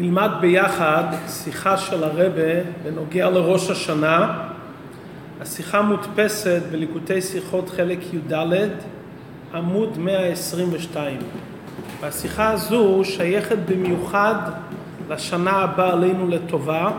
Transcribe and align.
נלמד 0.00 0.30
ביחד 0.40 1.04
שיחה 1.28 1.76
של 1.76 2.04
הרבה 2.04 2.62
בנוגע 2.82 3.30
לראש 3.30 3.70
השנה. 3.70 4.38
השיחה 5.40 5.82
מודפסת 5.82 6.62
בליקוטי 6.70 7.22
שיחות 7.22 7.68
חלק 7.68 7.98
י"ד, 8.14 8.68
עמוד 9.54 9.98
122. 9.98 11.18
והשיחה 12.00 12.50
הזו 12.50 13.00
שייכת 13.04 13.58
במיוחד 13.68 14.34
לשנה 15.08 15.50
הבאה 15.50 15.92
עלינו 15.92 16.28
לטובה, 16.28 16.90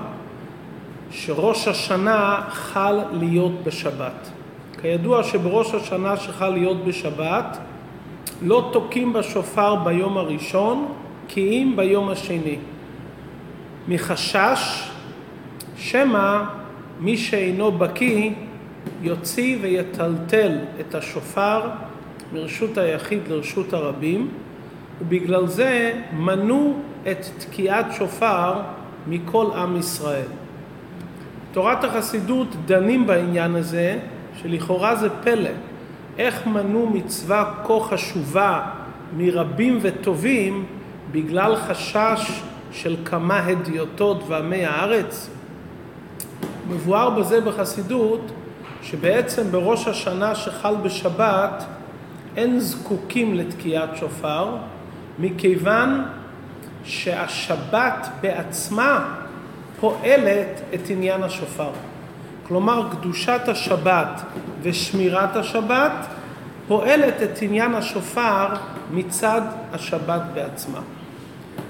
שראש 1.11 1.67
השנה 1.67 2.41
חל 2.49 2.99
להיות 3.11 3.63
בשבת. 3.63 4.29
כידוע 4.81 5.23
שבראש 5.23 5.73
השנה 5.73 6.17
שחל 6.17 6.49
להיות 6.49 6.85
בשבת 6.85 7.57
לא 8.41 8.69
תוקעים 8.73 9.13
בשופר 9.13 9.75
ביום 9.75 10.17
הראשון 10.17 10.93
כי 11.27 11.49
אם 11.49 11.73
ביום 11.75 12.09
השני. 12.09 12.57
מחשש 13.89 14.89
שמא 15.77 16.43
מי 16.99 17.17
שאינו 17.17 17.71
בקיא 17.71 18.31
יוציא 19.01 19.57
ויטלטל 19.61 20.57
את 20.79 20.95
השופר 20.95 21.69
מרשות 22.33 22.77
היחיד 22.77 23.19
לרשות 23.27 23.73
הרבים 23.73 24.29
ובגלל 25.01 25.47
זה 25.47 26.01
מנעו 26.13 26.73
את 27.11 27.25
תקיעת 27.37 27.85
שופר 27.91 28.53
מכל 29.07 29.45
עם 29.55 29.77
ישראל. 29.77 30.27
תורת 31.51 31.83
החסידות 31.83 32.47
דנים 32.65 33.07
בעניין 33.07 33.55
הזה 33.55 33.99
שלכאורה 34.41 34.95
זה 34.95 35.09
פלא 35.09 35.49
איך 36.17 36.47
מנעו 36.47 36.89
מצווה 36.89 37.53
כה 37.67 37.79
חשובה 37.81 38.61
מרבים 39.17 39.77
וטובים 39.81 40.65
בגלל 41.11 41.55
חשש 41.55 42.41
של 42.71 42.95
כמה 43.05 43.45
הדיוטות 43.45 44.23
ועמי 44.27 44.65
הארץ? 44.65 45.29
מבואר 46.69 47.09
בזה 47.09 47.41
בחסידות 47.41 48.31
שבעצם 48.81 49.51
בראש 49.51 49.87
השנה 49.87 50.35
שחל 50.35 50.75
בשבת 50.75 51.63
אין 52.37 52.59
זקוקים 52.59 53.33
לתקיעת 53.33 53.97
שופר 53.97 54.55
מכיוון 55.19 56.03
שהשבת 56.83 58.07
בעצמה 58.21 59.15
פועלת 59.79 60.61
את 60.73 60.89
עניין 60.89 61.23
השופר. 61.23 61.69
כלומר 62.47 62.87
קדושת 62.91 63.41
השבת 63.47 64.21
ושמירת 64.61 65.35
השבת 65.35 65.91
פועלת 66.67 67.23
את 67.23 67.41
עניין 67.41 67.75
השופר 67.75 68.47
מצד 68.91 69.41
השבת 69.73 70.21
בעצמה. 70.33 70.79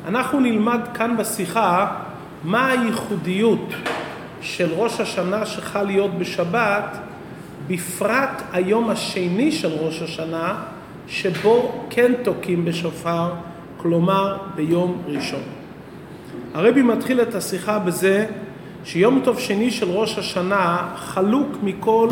אנחנו 0.08 0.40
נלמד 0.40 0.80
כאן 0.94 1.18
בשיחה 1.18 1.88
מה 2.44 2.68
הייחודיות 2.68 3.74
של 4.42 4.74
ראש 4.74 5.00
השנה 5.00 5.46
שחל 5.46 5.84
להיות 5.84 6.12
בשבת, 6.18 6.98
בפרט 7.68 8.42
היום 8.54 8.90
השני 8.90 9.52
של 9.52 9.72
ראש 9.72 10.02
השנה, 10.02 10.56
שבו 11.08 11.86
כן 11.90 12.12
תוקעים 12.24 12.66
בשופר, 12.66 13.32
כלומר 13.78 14.38
ביום 14.56 15.02
ראשון. 15.08 15.44
הרבי 16.54 16.82
מתחיל 16.82 17.22
את 17.22 17.36
השיחה 17.36 17.80
בזה 17.80 18.26
שיום 18.84 19.22
טוב 19.24 19.40
שני 19.40 19.72
של 19.72 19.90
ראש 19.90 20.18
השנה 20.18 20.88
חלוק 20.96 21.48
מכל 21.64 22.08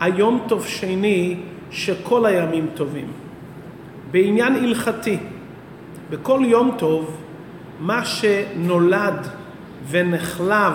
היום 0.00 0.44
טוב 0.48 0.66
שני 0.66 1.36
שכל 1.70 2.26
הימים 2.26 2.66
טובים. 2.74 3.06
בעניין 4.10 4.54
הלכתי, 4.54 5.18
בכל 6.10 6.40
יום 6.44 6.74
טוב, 6.78 7.16
מה 7.80 8.04
שנולד 8.04 9.26
ונחלב 9.90 10.72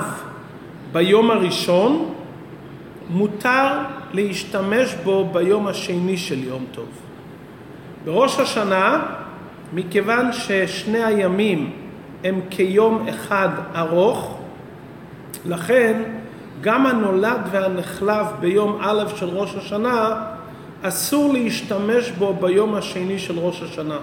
ביום 0.91 1.31
הראשון, 1.31 2.13
מותר 3.09 3.79
להשתמש 4.13 4.95
בו 5.03 5.29
ביום 5.33 5.67
השני 5.67 6.17
של 6.17 6.43
יום 6.43 6.65
טוב. 6.71 6.87
בראש 8.05 8.39
השנה, 8.39 9.05
מכיוון 9.73 10.33
ששני 10.33 11.03
הימים 11.03 11.71
הם 12.23 12.41
כיום 12.49 13.07
אחד 13.09 13.49
ארוך, 13.75 14.39
לכן 15.45 16.03
גם 16.61 16.85
הנולד 16.85 17.41
והנחלב 17.51 18.25
ביום 18.39 18.77
א' 18.81 19.03
של 19.15 19.29
ראש 19.29 19.55
השנה 19.55 20.25
אסור 20.81 21.33
להשתמש 21.33 22.11
בו 22.11 22.33
ביום 22.33 22.75
השני 22.75 23.19
של 23.19 23.39
ראש 23.39 23.61
השנה. 23.63 23.97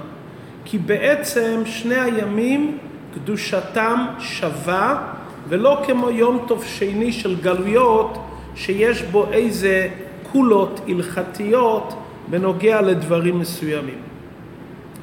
כי 0.69 0.79
בעצם 0.79 1.63
שני 1.65 1.95
הימים 1.95 2.79
קדושתם 3.15 4.07
שווה 4.19 5.13
ולא 5.49 5.83
כמו 5.87 6.11
יום 6.11 6.45
טוב 6.49 6.65
שני 6.65 7.13
של 7.13 7.37
גלויות 7.41 8.19
שיש 8.55 9.03
בו 9.03 9.27
איזה 9.33 9.89
קולות 10.33 10.81
הלכתיות 10.89 11.95
בנוגע 12.29 12.83
לדברים 12.83 13.39
מסוימים. 13.39 13.99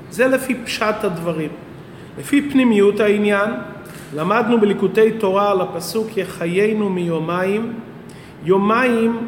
זה 0.10 0.28
לפי 0.28 0.56
פשט 0.56 1.04
הדברים. 1.04 1.50
לפי 2.20 2.50
פנימיות 2.50 3.00
העניין, 3.00 3.50
למדנו 4.16 4.60
בליקוטי 4.62 5.12
תורה 5.12 5.52
על 5.52 5.62
הפסוק 5.62 6.18
יחיינו 6.18 6.90
מיומיים. 6.90 7.74
יומיים 8.44 9.28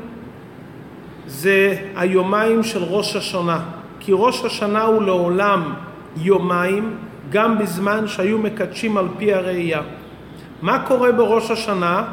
זה 1.28 1.78
היומיים 1.96 2.64
של 2.64 2.84
ראש 2.84 3.16
השנה, 3.16 3.60
כי 4.00 4.12
ראש 4.16 4.46
השנה 4.46 4.84
הוא 4.84 5.04
לעולם 5.04 5.74
יומיים, 6.18 6.96
גם 7.30 7.58
בזמן 7.58 8.08
שהיו 8.08 8.38
מקדשים 8.38 8.98
על 8.98 9.08
פי 9.18 9.34
הראייה. 9.34 9.82
מה 10.62 10.80
קורה 10.80 11.12
בראש 11.12 11.52
השנה? 11.52 12.04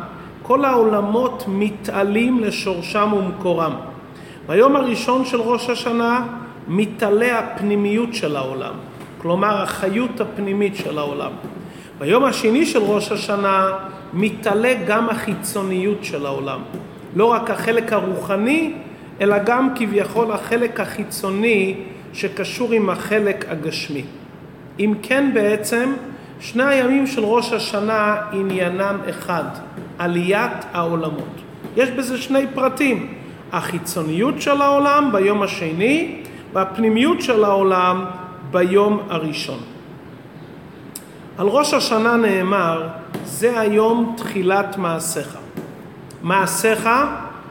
כל 0.43 0.65
העולמות 0.65 1.45
מתעלים 1.49 2.41
לשורשם 2.41 3.13
ומקורם. 3.13 3.73
ביום 4.47 4.77
הראשון 4.77 5.25
של 5.25 5.41
ראש 5.41 5.71
השנה 5.71 6.27
מתעלה 6.69 7.39
הפנימיות 7.39 8.15
של 8.15 8.37
העולם, 8.37 8.73
כלומר 9.19 9.63
החיות 9.63 10.21
הפנימית 10.21 10.77
של 10.77 10.99
העולם. 10.99 11.31
ביום 11.99 12.25
השני 12.25 12.67
של 12.67 12.79
ראש 12.79 13.13
השנה 13.13 13.71
מתעלה 14.13 14.75
גם 14.87 15.09
החיצוניות 15.09 16.05
של 16.05 16.27
העולם. 16.27 16.61
לא 17.17 17.25
רק 17.25 17.51
החלק 17.51 17.93
הרוחני, 17.93 18.73
אלא 19.21 19.37
גם 19.39 19.69
כביכול 19.75 20.33
החלק 20.33 20.81
החיצוני 20.81 21.75
שקשור 22.13 22.73
עם 22.73 22.91
החלק 22.91 23.45
הגשמי. 23.49 24.05
אם 24.81 24.95
כן 25.03 25.31
בעצם, 25.35 25.93
שני 26.41 26.65
הימים 26.65 27.07
של 27.07 27.25
ראש 27.25 27.53
השנה 27.53 28.17
עניינם 28.33 28.97
אחד, 29.11 29.45
עליית 29.99 30.53
העולמות. 30.73 31.41
יש 31.77 31.91
בזה 31.91 32.19
שני 32.19 32.47
פרטים, 32.55 33.15
החיצוניות 33.53 34.43
של 34.43 34.63
העולם 34.63 35.11
ביום 35.13 35.43
השני 35.43 36.23
והפנימיות 36.53 37.23
של 37.23 37.45
העולם 37.45 38.05
ביום 38.51 39.01
הראשון. 39.09 39.59
על 41.39 41.47
ראש 41.47 41.75
השנה 41.75 42.17
נאמר, 42.17 42.89
זה 43.25 43.61
היום 43.61 44.15
תחילת 44.17 44.77
מעשיך. 44.77 45.39
מעשיך, 46.23 46.89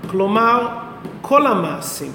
כלומר 0.09 0.67
כל 1.21 1.47
המעשים. 1.47 2.11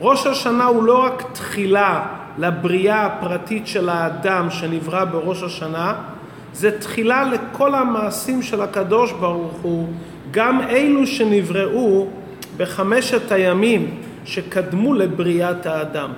ראש 0.00 0.26
השנה 0.26 0.64
הוא 0.64 0.82
לא 0.82 1.04
רק 1.04 1.22
תחילה 1.32 2.06
לבריאה 2.38 3.06
הפרטית 3.06 3.66
של 3.66 3.88
האדם 3.88 4.50
שנברא 4.50 5.04
בראש 5.04 5.42
השנה, 5.42 5.94
זה 6.52 6.80
תחילה 6.80 7.24
לכל 7.24 7.74
המעשים 7.74 8.42
של 8.42 8.62
הקדוש 8.62 9.12
ברוך 9.12 9.58
הוא, 9.62 9.88
גם 10.30 10.60
אלו 10.60 11.06
שנבראו 11.06 12.06
בחמשת 12.56 13.32
הימים 13.32 13.90
שקדמו 14.24 14.94
לבריאת 14.94 15.66
האדם. 15.66 16.10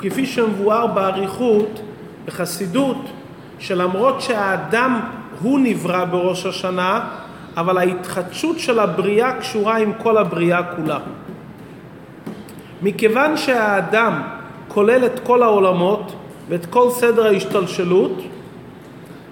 כפי 0.00 0.26
שמבואר 0.26 0.86
באריכות 0.86 1.80
בחסידות, 2.26 3.04
שלמרות 3.58 4.20
שהאדם 4.20 5.00
הוא 5.42 5.60
נברא 5.60 6.04
בראש 6.04 6.46
השנה, 6.46 7.08
אבל 7.56 7.78
ההתחדשות 7.78 8.58
של 8.58 8.78
הבריאה 8.78 9.32
קשורה 9.32 9.78
עם 9.78 9.92
כל 9.98 10.18
הבריאה 10.18 10.62
כולה. 10.62 10.98
מכיוון 12.82 13.36
שהאדם 13.36 14.22
כולל 14.68 15.06
את 15.06 15.20
כל 15.20 15.42
העולמות 15.42 16.12
ואת 16.48 16.66
כל 16.66 16.90
סדר 16.90 17.26
ההשתלשלות, 17.26 18.22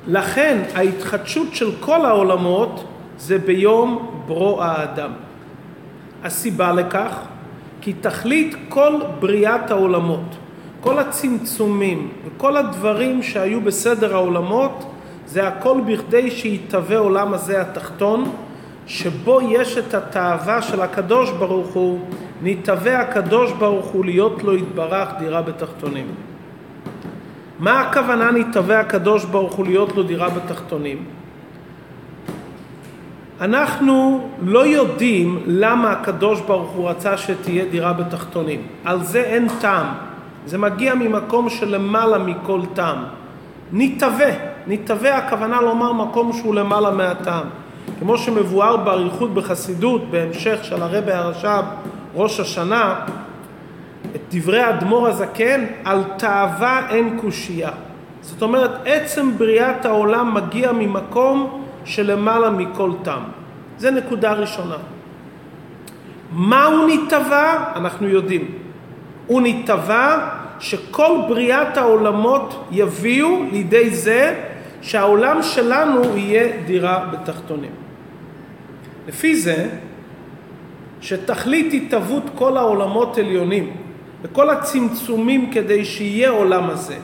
לכן 0.07 0.63
ההתחדשות 0.75 1.55
של 1.55 1.71
כל 1.81 2.05
העולמות 2.05 2.85
זה 3.19 3.39
ביום 3.39 4.23
ברוא 4.27 4.63
האדם. 4.63 5.11
הסיבה 6.25 6.73
לכך, 6.73 7.19
כי 7.81 7.93
תכלית 7.93 8.57
כל 8.69 8.93
בריאת 9.21 9.71
העולמות, 9.71 10.37
כל 10.81 10.99
הצמצומים 10.99 12.09
וכל 12.27 12.57
הדברים 12.57 13.23
שהיו 13.23 13.61
בסדר 13.61 14.15
העולמות, 14.15 14.93
זה 15.27 15.49
הכל 15.49 15.81
בכדי 15.87 16.31
שיתהווה 16.31 16.99
עולם 16.99 17.35
הזה 17.35 17.61
התחתון, 17.61 18.31
שבו 18.87 19.41
יש 19.41 19.79
את 19.79 19.95
התאווה 19.95 20.63
של 20.63 20.81
הקדוש 20.81 21.31
ברוך 21.31 21.69
הוא, 21.75 22.01
נתהווה 22.43 23.01
הקדוש 23.01 23.53
ברוך 23.53 23.87
הוא 23.87 24.05
להיות 24.05 24.43
לו 24.43 24.57
יתברך 24.57 25.09
דירה 25.19 25.43
בתחתונים. 25.43 26.07
מה 27.59 27.81
הכוונה 27.81 28.31
נתהווה 28.31 28.81
הקדוש 28.81 29.25
ברוך 29.25 29.55
הוא 29.55 29.67
להיות 29.67 29.97
לו 29.97 30.03
דירה 30.03 30.29
בתחתונים? 30.29 31.05
אנחנו 33.41 34.29
לא 34.43 34.67
יודעים 34.67 35.43
למה 35.47 35.93
הקדוש 35.93 36.41
ברוך 36.41 36.71
הוא 36.71 36.91
רצה 36.91 37.17
שתהיה 37.17 37.65
דירה 37.65 37.93
בתחתונים. 37.93 38.63
על 38.85 39.05
זה 39.05 39.21
אין 39.21 39.49
טעם. 39.61 39.87
זה 40.47 40.59
מגיע 40.59 40.95
ממקום 40.95 41.49
שלמעלה 41.49 42.19
מכל 42.19 42.61
טעם. 42.75 43.05
נתהווה, 43.73 44.31
נתהווה 44.67 45.17
הכוונה 45.17 45.61
לומר 45.61 45.93
מקום 45.93 46.33
שהוא 46.33 46.55
למעלה 46.55 46.91
מהטעם. 46.91 47.45
כמו 47.99 48.19
שמבואר 48.19 48.77
באריכות 48.77 49.35
בחסידות, 49.35 50.11
בהמשך 50.11 50.59
של 50.63 50.83
הרבי 50.83 51.13
הרש"ב, 51.13 51.65
ראש 52.17 52.41
השנה, 52.41 52.95
את 54.15 54.21
דברי 54.31 54.61
האדמו"ר 54.61 55.09
הזקן, 55.09 55.65
על 55.85 56.03
תאווה 56.17 56.91
אין 56.91 57.19
קושייה. 57.21 57.71
זאת 58.21 58.43
אומרת, 58.43 58.71
עצם 58.85 59.39
בריאת 59.39 59.85
העולם 59.85 60.35
מגיע 60.35 60.73
ממקום 60.73 61.63
שלמעלה 61.85 62.51
מכל 62.51 62.91
טעם. 63.03 63.23
זה 63.79 63.91
נקודה 63.91 64.33
ראשונה. 64.33 64.77
מה 66.33 66.65
הוא 66.65 66.89
נתבע? 66.89 67.73
אנחנו 67.77 68.09
יודעים. 68.09 68.51
הוא 69.27 69.43
נתבע 69.45 70.29
שכל 70.61 71.19
בריאת 71.29 71.77
העולמות 71.77 72.65
יביאו 72.71 73.43
לידי 73.53 73.91
זה 73.91 74.43
שהעולם 74.83 75.43
שלנו 75.43 76.17
יהיה 76.17 76.53
דירה 76.67 77.05
בתחתונים. 77.13 77.71
לפי 79.09 79.37
זה, 79.37 79.69
שתכלית 81.01 81.75
התהוות 81.75 82.23
כל 82.35 82.57
העולמות 82.57 83.19
עליונים 83.19 83.71
וכל 84.23 84.51
הצמצומים 84.51 85.51
כדי 85.51 85.85
שיהיה 85.85 86.31
עולם 86.31 86.71
הזה, 86.71 86.97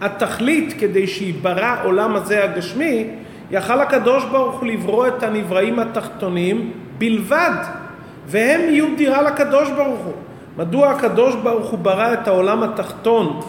התכלית 0.00 0.74
כדי 0.78 1.06
שיברא 1.06 1.76
עולם 1.84 2.16
הזה 2.16 2.44
הגשמי, 2.44 3.06
יכל 3.50 3.80
הקדוש 3.80 4.24
ברוך 4.24 4.60
הוא 4.60 4.66
לברוא 4.66 5.06
את 5.06 5.22
הנבראים 5.22 5.78
התחתונים 5.78 6.70
בלבד, 6.98 7.56
והם 8.26 8.60
יהיו 8.60 8.86
דירה 8.96 9.22
לקדוש 9.22 9.70
ברוך 9.70 10.00
הוא. 10.04 10.12
מדוע 10.56 10.90
הקדוש 10.90 11.34
ברוך 11.34 11.70
הוא 11.70 11.78
ברא 11.78 12.12
את 12.12 12.28
העולם 12.28 12.62
התחתון 12.62 13.40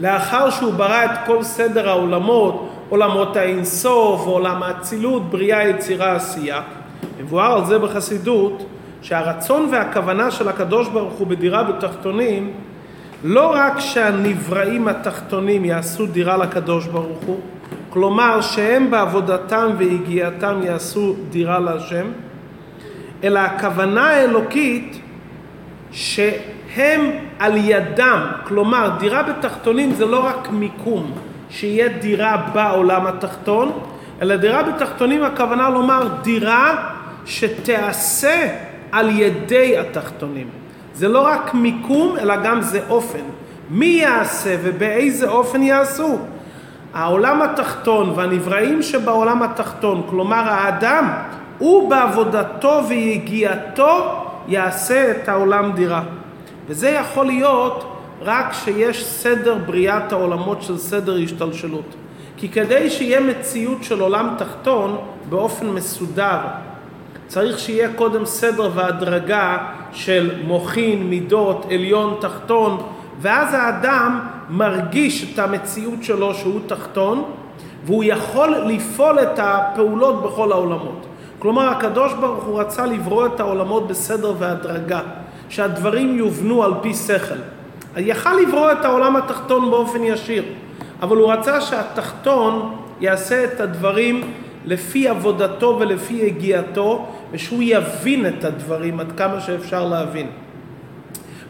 לאחר 0.00 0.50
שהוא 0.50 0.72
ברא 0.72 1.04
את 1.04 1.10
כל 1.26 1.42
סדר 1.42 1.88
העולמות, 1.88 2.70
עולמות 2.88 3.36
האינסוף, 3.36 4.26
עולם 4.26 4.62
האצילות, 4.62 5.30
בריאה, 5.30 5.68
יצירה, 5.68 6.12
עשייה. 6.16 6.62
מבואר 7.28 7.52
על 7.58 7.64
זה 7.64 7.78
בחסידות, 7.78 8.64
שהרצון 9.02 9.68
והכוונה 9.72 10.30
של 10.30 10.48
הקדוש 10.48 10.88
ברוך 10.88 11.12
הוא 11.12 11.26
בדירה 11.26 11.62
בתחתונים, 11.62 12.52
לא 13.24 13.52
רק 13.54 13.78
שהנבראים 13.78 14.88
התחתונים 14.88 15.64
יעשו 15.64 16.06
דירה 16.06 16.36
לקדוש 16.36 16.86
ברוך 16.86 17.18
הוא, 17.26 17.40
כלומר 17.90 18.40
שהם 18.40 18.90
בעבודתם 18.90 19.70
והגיעתם 19.78 20.60
יעשו 20.62 21.14
דירה 21.30 21.58
להשם, 21.58 22.06
אלא 23.24 23.38
הכוונה 23.38 24.06
האלוקית 24.06 25.00
שהם 25.92 27.10
על 27.38 27.56
ידם, 27.56 28.26
כלומר 28.44 28.90
דירה 28.98 29.22
בתחתונים 29.22 29.92
זה 29.92 30.06
לא 30.06 30.26
רק 30.26 30.48
מיקום, 30.50 31.12
שיהיה 31.50 31.88
דירה 31.88 32.36
בעולם 32.52 33.06
התחתון, 33.06 33.72
אלא 34.22 34.36
דירה 34.36 34.62
בתחתונים 34.62 35.22
הכוונה 35.22 35.70
לומר 35.70 36.08
דירה 36.22 36.94
שתיעשה 37.28 38.48
על 38.92 39.10
ידי 39.10 39.78
התחתונים. 39.78 40.48
זה 40.94 41.08
לא 41.08 41.20
רק 41.20 41.54
מיקום, 41.54 42.16
אלא 42.16 42.36
גם 42.36 42.62
זה 42.62 42.80
אופן. 42.88 43.24
מי 43.70 43.86
יעשה 43.86 44.56
ובאיזה 44.62 45.28
אופן 45.28 45.62
יעשו? 45.62 46.18
העולם 46.94 47.42
התחתון 47.42 48.12
והנבראים 48.16 48.82
שבעולם 48.82 49.42
התחתון, 49.42 50.06
כלומר 50.10 50.42
האדם, 50.48 51.08
הוא 51.58 51.90
בעבודתו 51.90 52.80
ויגיעתו 52.88 54.24
יעשה 54.48 55.10
את 55.10 55.28
העולם 55.28 55.72
דירה. 55.72 56.02
וזה 56.68 56.88
יכול 56.88 57.26
להיות 57.26 57.84
רק 58.22 58.52
שיש 58.52 59.04
סדר 59.04 59.58
בריאת 59.66 60.12
העולמות 60.12 60.62
של 60.62 60.78
סדר 60.78 61.16
השתלשלות. 61.24 61.94
כי 62.36 62.48
כדי 62.48 62.90
שיהיה 62.90 63.20
מציאות 63.20 63.84
של 63.84 64.00
עולם 64.00 64.34
תחתון 64.38 64.98
באופן 65.28 65.66
מסודר, 65.66 66.38
צריך 67.28 67.58
שיהיה 67.58 67.88
קודם 67.96 68.26
סדר 68.26 68.70
והדרגה 68.74 69.58
של 69.92 70.30
מוחין, 70.44 71.10
מידות, 71.10 71.66
עליון, 71.70 72.16
תחתון, 72.20 72.82
ואז 73.20 73.54
האדם 73.54 74.20
מרגיש 74.50 75.32
את 75.32 75.38
המציאות 75.38 76.02
שלו 76.02 76.34
שהוא 76.34 76.60
תחתון, 76.66 77.24
והוא 77.84 78.04
יכול 78.06 78.48
לפעול 78.48 79.18
את 79.18 79.38
הפעולות 79.38 80.22
בכל 80.22 80.52
העולמות. 80.52 81.06
כלומר, 81.38 81.68
הקדוש 81.68 82.12
ברוך 82.12 82.44
הוא 82.44 82.60
רצה 82.60 82.86
לברוא 82.86 83.26
את 83.26 83.40
העולמות 83.40 83.88
בסדר 83.88 84.34
והדרגה, 84.38 85.00
שהדברים 85.48 86.18
יובנו 86.18 86.64
על 86.64 86.72
פי 86.82 86.94
שכל. 86.94 87.34
יכל 87.96 88.34
לברוא 88.34 88.72
את 88.72 88.84
העולם 88.84 89.16
התחתון 89.16 89.70
באופן 89.70 90.04
ישיר, 90.04 90.44
אבל 91.02 91.16
הוא 91.16 91.32
רצה 91.32 91.60
שהתחתון 91.60 92.74
יעשה 93.00 93.44
את 93.44 93.60
הדברים 93.60 94.32
לפי 94.64 95.08
עבודתו 95.08 95.76
ולפי 95.80 96.26
הגיעתו, 96.26 97.06
ושהוא 97.32 97.62
יבין 97.62 98.26
את 98.26 98.44
הדברים 98.44 99.00
עד 99.00 99.12
כמה 99.16 99.40
שאפשר 99.40 99.88
להבין. 99.88 100.26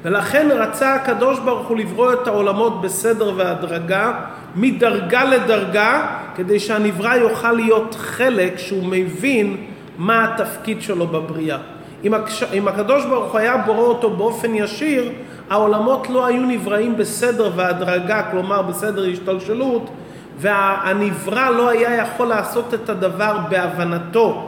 ולכן 0.03 0.49
רצה 0.51 0.95
הקדוש 0.95 1.39
ברוך 1.39 1.69
הוא 1.69 1.77
לברוא 1.77 2.13
את 2.13 2.27
העולמות 2.27 2.81
בסדר 2.81 3.33
והדרגה, 3.37 4.13
מדרגה 4.57 5.25
לדרגה, 5.25 6.07
כדי 6.35 6.61
שהנברא 6.61 7.15
יוכל 7.15 7.53
להיות 7.53 7.95
חלק 7.95 8.59
שהוא 8.59 8.85
מבין 8.85 9.57
מה 9.99 10.25
התפקיד 10.25 10.83
שלו 10.83 11.07
בבריאה. 11.07 11.59
אם, 12.05 12.15
הקש... 12.15 12.43
אם 12.43 12.69
הקדוש 12.69 13.05
ברוך 13.05 13.33
הוא 13.33 13.39
היה 13.39 13.57
בורא 13.57 13.81
אותו 13.81 14.11
באופן 14.11 14.55
ישיר, 14.55 15.13
העולמות 15.51 16.11
לא 16.11 16.27
היו 16.27 16.43
נבראים 16.43 16.97
בסדר 16.97 17.51
והדרגה, 17.57 18.23
כלומר 18.31 18.63
בסדר 18.63 19.05
השתלשלות, 19.13 19.91
והנברא 20.39 21.51
לא 21.51 21.69
היה 21.69 21.97
יכול 21.97 22.27
לעשות 22.27 22.75
את 22.75 22.89
הדבר 22.89 23.39
בהבנתו, 23.49 24.48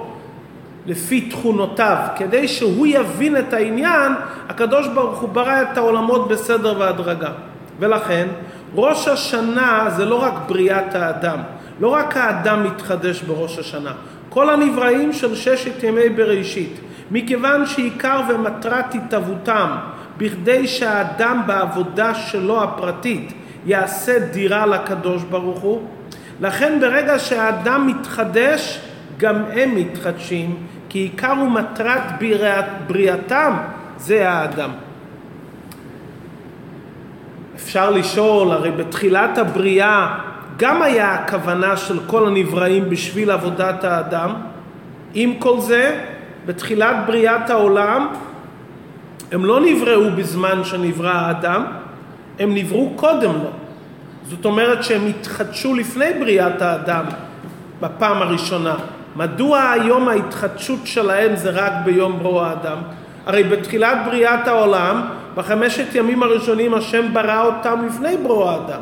לפי 0.86 1.20
תכונותיו. 1.20 1.96
כדי 2.16 2.48
שהוא 2.48 2.86
יבין 2.86 3.36
את 3.36 3.52
העניין, 3.52 4.12
הקדוש 4.48 4.88
ברוך 4.88 5.18
הוא 5.18 5.28
ברא 5.28 5.62
את 5.62 5.76
העולמות 5.76 6.28
בסדר 6.28 6.80
והדרגה. 6.80 7.30
ולכן, 7.78 8.28
ראש 8.74 9.08
השנה 9.08 9.86
זה 9.96 10.04
לא 10.04 10.22
רק 10.22 10.34
בריאת 10.48 10.94
האדם, 10.94 11.38
לא 11.80 11.88
רק 11.88 12.16
האדם 12.16 12.64
מתחדש 12.64 13.22
בראש 13.22 13.58
השנה, 13.58 13.92
כל 14.28 14.50
הנבראים 14.50 15.12
של 15.12 15.34
ששת 15.34 15.82
ימי 15.82 16.08
בראשית, 16.08 16.80
מכיוון 17.10 17.66
שעיקר 17.66 18.20
ומטרת 18.28 18.94
התהוותם, 18.94 19.70
בכדי 20.16 20.66
שהאדם 20.66 21.42
בעבודה 21.46 22.14
שלו 22.14 22.62
הפרטית 22.62 23.32
יעשה 23.66 24.18
דירה 24.18 24.66
לקדוש 24.66 25.22
ברוך 25.22 25.60
הוא, 25.60 25.82
לכן 26.40 26.78
ברגע 26.80 27.18
שהאדם 27.18 27.86
מתחדש, 27.86 28.80
גם 29.20 29.36
הם 29.52 29.74
מתחדשים, 29.74 30.56
כי 30.88 30.98
עיקר 30.98 31.34
ומטרת 31.46 32.02
בריאתם 32.86 33.52
זה 33.98 34.30
האדם. 34.30 34.70
אפשר 37.56 37.90
לשאול, 37.90 38.50
הרי 38.50 38.70
בתחילת 38.70 39.38
הבריאה 39.38 40.18
גם 40.56 40.82
היה 40.82 41.14
הכוונה 41.14 41.76
של 41.76 41.98
כל 42.06 42.26
הנבראים 42.26 42.90
בשביל 42.90 43.30
עבודת 43.30 43.84
האדם. 43.84 44.34
עם 45.14 45.34
כל 45.38 45.60
זה, 45.60 46.04
בתחילת 46.46 46.96
בריאת 47.06 47.50
העולם, 47.50 48.08
הם 49.32 49.44
לא 49.44 49.60
נבראו 49.60 50.10
בזמן 50.16 50.64
שנברא 50.64 51.10
האדם, 51.10 51.64
הם 52.38 52.54
נבראו 52.54 52.92
קודם 52.96 53.32
לו. 53.32 53.50
זאת 54.30 54.44
אומרת 54.44 54.84
שהם 54.84 55.06
התחדשו 55.06 55.74
לפני 55.74 56.10
בריאת 56.20 56.62
האדם 56.62 57.04
בפעם 57.80 58.22
הראשונה. 58.22 58.74
מדוע 59.16 59.70
היום 59.70 60.08
ההתחדשות 60.08 60.80
שלהם 60.84 61.36
זה 61.36 61.50
רק 61.50 61.72
ביום 61.84 62.18
ברוא 62.18 62.42
האדם? 62.42 62.78
הרי 63.26 63.42
בתחילת 63.42 63.98
בריאת 64.06 64.48
העולם, 64.48 65.02
בחמשת 65.34 65.94
ימים 65.94 66.22
הראשונים 66.22 66.74
השם 66.74 67.14
ברא 67.14 67.44
אותם 67.44 67.86
לפני 67.86 68.16
ברוא 68.16 68.50
האדם. 68.50 68.80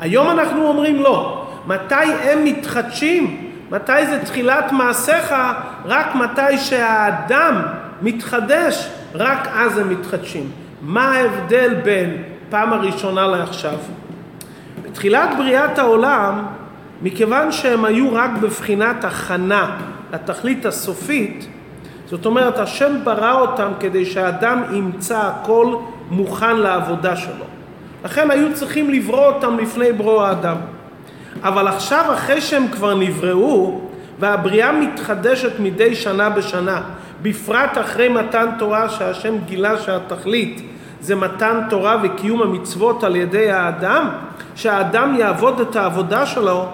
היום 0.00 0.30
אנחנו 0.30 0.66
אומרים 0.66 1.02
לא. 1.02 1.46
מתי 1.66 1.94
הם 1.94 2.44
מתחדשים? 2.44 3.50
מתי 3.70 4.06
זה 4.06 4.24
תחילת 4.24 4.72
מעשיך? 4.72 5.34
רק 5.84 6.14
מתי 6.14 6.58
שהאדם 6.58 7.62
מתחדש, 8.02 8.88
רק 9.14 9.48
אז 9.54 9.78
הם 9.78 9.88
מתחדשים. 9.90 10.50
מה 10.82 11.14
ההבדל 11.14 11.74
בין 11.74 12.22
פעם 12.50 12.72
הראשונה 12.72 13.26
לעכשיו? 13.26 13.78
בתחילת 14.82 15.28
בריאת 15.38 15.78
העולם, 15.78 16.42
מכיוון 17.02 17.52
שהם 17.52 17.84
היו 17.84 18.14
רק 18.14 18.30
בבחינת 18.40 19.04
הכנה 19.04 19.76
לתכלית 20.12 20.66
הסופית, 20.66 21.46
זאת 22.06 22.26
אומרת, 22.26 22.58
השם 22.58 22.92
ברא 23.04 23.40
אותם 23.40 23.68
כדי 23.80 24.06
שהאדם 24.06 24.62
ימצא 24.72 25.18
הכל 25.18 25.76
מוכן 26.10 26.56
לעבודה 26.56 27.16
שלו. 27.16 27.44
לכן 28.04 28.30
היו 28.30 28.54
צריכים 28.54 28.90
לברוא 28.90 29.26
אותם 29.26 29.58
לפני 29.58 29.92
ברוא 29.92 30.22
האדם. 30.22 30.56
אבל 31.42 31.68
עכשיו, 31.68 32.04
אחרי 32.14 32.40
שהם 32.40 32.68
כבר 32.68 32.94
נבראו, 32.94 33.80
והבריאה 34.18 34.72
מתחדשת 34.72 35.60
מדי 35.60 35.94
שנה 35.94 36.30
בשנה, 36.30 36.80
בפרט 37.22 37.78
אחרי 37.78 38.08
מתן 38.08 38.46
תורה 38.58 38.88
שהשם 38.88 39.34
גילה 39.46 39.78
שהתכלית 39.78 40.62
זה 41.00 41.16
מתן 41.16 41.60
תורה 41.70 41.96
וקיום 42.02 42.42
המצוות 42.42 43.04
על 43.04 43.16
ידי 43.16 43.50
האדם, 43.50 44.08
שהאדם 44.54 45.14
יעבוד 45.18 45.60
את 45.60 45.76
העבודה 45.76 46.26
שלו, 46.26 46.66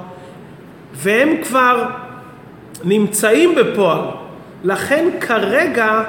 והם 0.97 1.37
כבר 1.43 1.85
נמצאים 2.85 3.55
בפועל. 3.55 4.00
לכן 4.65 5.09
כרגע, 5.21 6.03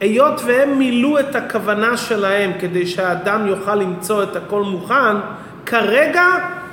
היות 0.00 0.40
והם 0.46 0.78
מילאו 0.78 1.20
את 1.20 1.34
הכוונה 1.34 1.96
שלהם 1.96 2.52
כדי 2.60 2.86
שהאדם 2.86 3.46
יוכל 3.46 3.74
למצוא 3.74 4.22
את 4.22 4.36
הכל 4.36 4.62
מוכן, 4.62 5.16
כרגע 5.66 6.24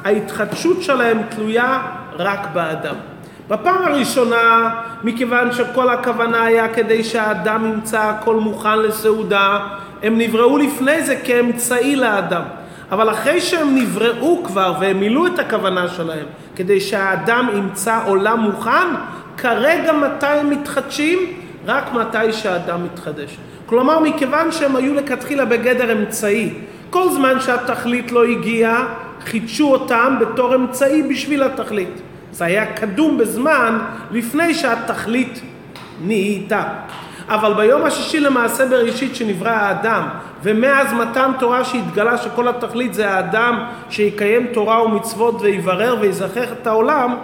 ההתחדשות 0.03 0.83
שלהם 0.83 1.17
תלויה 1.29 1.81
רק 2.17 2.47
באדם. 2.53 2.95
בפעם 3.47 3.85
הראשונה, 3.85 4.69
מכיוון 5.03 5.51
שכל 5.51 5.89
הכוונה 5.89 6.43
היה 6.43 6.67
כדי 6.67 7.03
שהאדם 7.03 7.65
ימצא 7.65 8.01
הכל 8.01 8.35
מוכן 8.35 8.79
לסעודה, 8.79 9.59
הם 10.03 10.17
נבראו 10.17 10.57
לפני 10.57 11.03
זה 11.03 11.15
כאמצעי 11.15 11.95
לאדם. 11.95 12.41
אבל 12.91 13.09
אחרי 13.09 13.41
שהם 13.41 13.75
נבראו 13.75 14.43
כבר 14.43 14.73
והם 14.79 14.99
מילאו 14.99 15.27
את 15.27 15.39
הכוונה 15.39 15.87
שלהם 15.87 16.25
כדי 16.55 16.79
שהאדם 16.79 17.49
ימצא 17.57 17.99
עולם 18.05 18.39
מוכן, 18.39 18.87
כרגע 19.37 19.91
מתי 19.93 20.25
הם 20.25 20.49
מתחדשים? 20.49 21.19
רק 21.65 21.93
מתי 21.93 22.33
שהאדם 22.33 22.83
מתחדש. 22.83 23.37
כלומר, 23.65 23.99
מכיוון 23.99 24.51
שהם 24.51 24.75
היו 24.75 24.93
לכתחילה 24.93 25.45
בגדר 25.45 25.91
אמצעי, 25.91 26.53
כל 26.89 27.09
זמן 27.09 27.39
שהתכלית 27.39 28.11
לא 28.11 28.23
הגיעה, 28.23 28.85
חידשו 29.25 29.71
אותם 29.71 30.17
בתור 30.19 30.55
אמצעי 30.55 31.03
בשביל 31.03 31.43
התכלית. 31.43 32.01
זה 32.31 32.45
היה 32.45 32.65
קדום 32.73 33.17
בזמן 33.17 33.79
לפני 34.11 34.53
שהתכלית 34.53 35.41
נהייתה. 36.01 36.63
אבל 37.29 37.53
ביום 37.53 37.85
השישי 37.85 38.19
למעשה 38.19 38.65
בראשית 38.65 39.15
שנברא 39.15 39.49
האדם, 39.49 40.07
ומאז 40.43 40.93
מתן 40.93 41.31
תורה 41.39 41.63
שהתגלה 41.63 42.17
שכל 42.17 42.47
התכלית 42.47 42.93
זה 42.93 43.13
האדם 43.13 43.63
שיקיים 43.89 44.47
תורה 44.53 44.83
ומצוות 44.83 45.41
ויברר 45.41 45.95
ויזכח 46.01 46.51
את 46.61 46.67
העולם, 46.67 47.15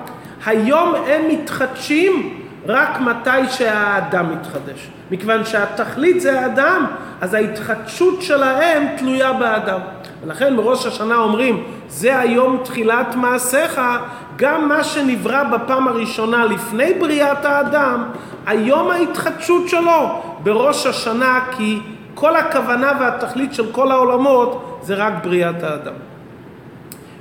היום 0.45 0.93
הם 1.07 1.21
מתחדשים 1.29 2.33
רק 2.67 2.99
מתי 2.99 3.49
שהאדם 3.49 4.31
מתחדש. 4.31 4.87
מכיוון 5.11 5.45
שהתכלית 5.45 6.21
זה 6.21 6.41
האדם, 6.41 6.85
אז 7.21 7.33
ההתחדשות 7.33 8.21
שלהם 8.21 8.87
תלויה 8.97 9.33
באדם. 9.33 9.79
ולכן 10.23 10.55
בראש 10.55 10.85
השנה 10.85 11.15
אומרים, 11.15 11.63
זה 11.87 12.19
היום 12.19 12.57
תחילת 12.63 13.15
מעשיך, 13.15 13.81
גם 14.35 14.67
מה 14.67 14.83
שנברא 14.83 15.43
בפעם 15.43 15.87
הראשונה 15.87 16.45
לפני 16.45 16.93
בריאת 16.93 17.45
האדם, 17.45 18.03
היום 18.47 18.91
ההתחדשות 18.91 19.69
שלו 19.69 20.21
בראש 20.43 20.85
השנה, 20.85 21.39
כי 21.57 21.79
כל 22.13 22.35
הכוונה 22.35 22.91
והתכלית 22.99 23.53
של 23.53 23.71
כל 23.71 23.91
העולמות 23.91 24.79
זה 24.81 24.95
רק 24.95 25.13
בריאת 25.23 25.63
האדם. 25.63 25.93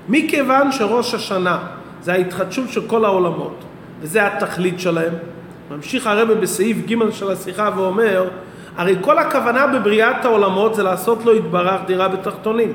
מכיוון 0.08 0.72
שראש 0.72 1.14
השנה 1.14 1.58
זה 2.02 2.12
ההתחדשות 2.12 2.68
של 2.68 2.86
כל 2.86 3.04
העולמות, 3.04 3.64
וזה 4.00 4.26
התכלית 4.26 4.80
שלהם, 4.80 5.12
ממשיך 5.70 6.06
הרבה 6.06 6.34
בסעיף 6.34 6.76
ג' 6.86 7.10
של 7.10 7.30
השיחה 7.30 7.70
ואומר, 7.76 8.28
הרי 8.76 8.96
כל 9.00 9.18
הכוונה 9.18 9.66
בבריאת 9.66 10.24
העולמות 10.24 10.74
זה 10.74 10.82
לעשות 10.82 11.24
לו 11.24 11.36
יתברך 11.36 11.80
דירה 11.86 12.08
בתחתונים. 12.08 12.72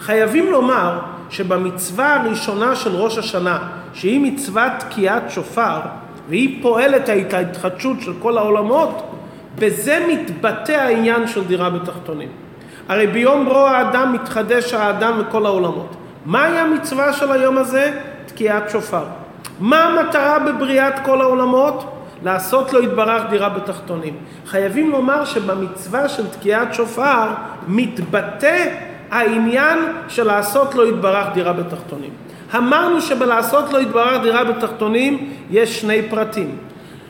חייבים 0.00 0.50
לומר 0.52 0.98
שבמצווה 1.30 2.16
הראשונה 2.16 2.76
של 2.76 2.96
ראש 2.96 3.18
השנה, 3.18 3.58
שהיא 3.92 4.32
מצוות 4.32 4.72
תקיעת 4.78 5.30
שופר, 5.30 5.80
והיא 6.28 6.62
פועלת 6.62 7.10
את 7.10 7.34
ההתחדשות 7.34 8.00
של 8.00 8.12
כל 8.18 8.38
העולמות, 8.38 9.02
בזה 9.58 10.06
מתבטא 10.08 10.72
העניין 10.72 11.26
של 11.26 11.44
דירה 11.44 11.70
בתחתונים. 11.70 12.28
הרי 12.88 13.06
ביום 13.06 13.44
ברוא 13.44 13.68
האדם 13.68 14.12
מתחדש 14.12 14.74
האדם 14.74 15.20
וכל 15.20 15.46
העולמות. 15.46 15.96
מהי 16.26 16.58
המצווה 16.58 17.12
של 17.12 17.32
היום 17.32 17.58
הזה? 17.58 17.92
תקיעת 18.26 18.70
שופר. 18.70 19.04
מה 19.60 19.84
המטרה 19.84 20.38
בבריאת 20.38 20.94
כל 21.04 21.20
העולמות? 21.20 21.92
לעשות 22.24 22.72
לו 22.72 22.82
יתברך 22.82 23.22
דירה 23.30 23.48
בתחתונים. 23.48 24.14
חייבים 24.46 24.90
לומר 24.90 25.24
שבמצווה 25.24 26.08
של 26.08 26.26
תקיעת 26.26 26.74
שופר 26.74 27.26
מתבטא 27.68 28.68
העניין 29.10 29.78
של 30.08 30.26
לעשות 30.26 30.74
לו 30.74 30.88
יתברך 30.88 31.26
דירה 31.34 31.52
בתחתונים. 31.52 32.10
אמרנו 32.54 33.00
שבלעשות 33.00 33.72
לו 33.72 33.80
יתברך 33.80 34.22
דירה 34.22 34.44
בתחתונים 34.44 35.30
יש 35.50 35.80
שני 35.80 36.02
פרטים. 36.02 36.56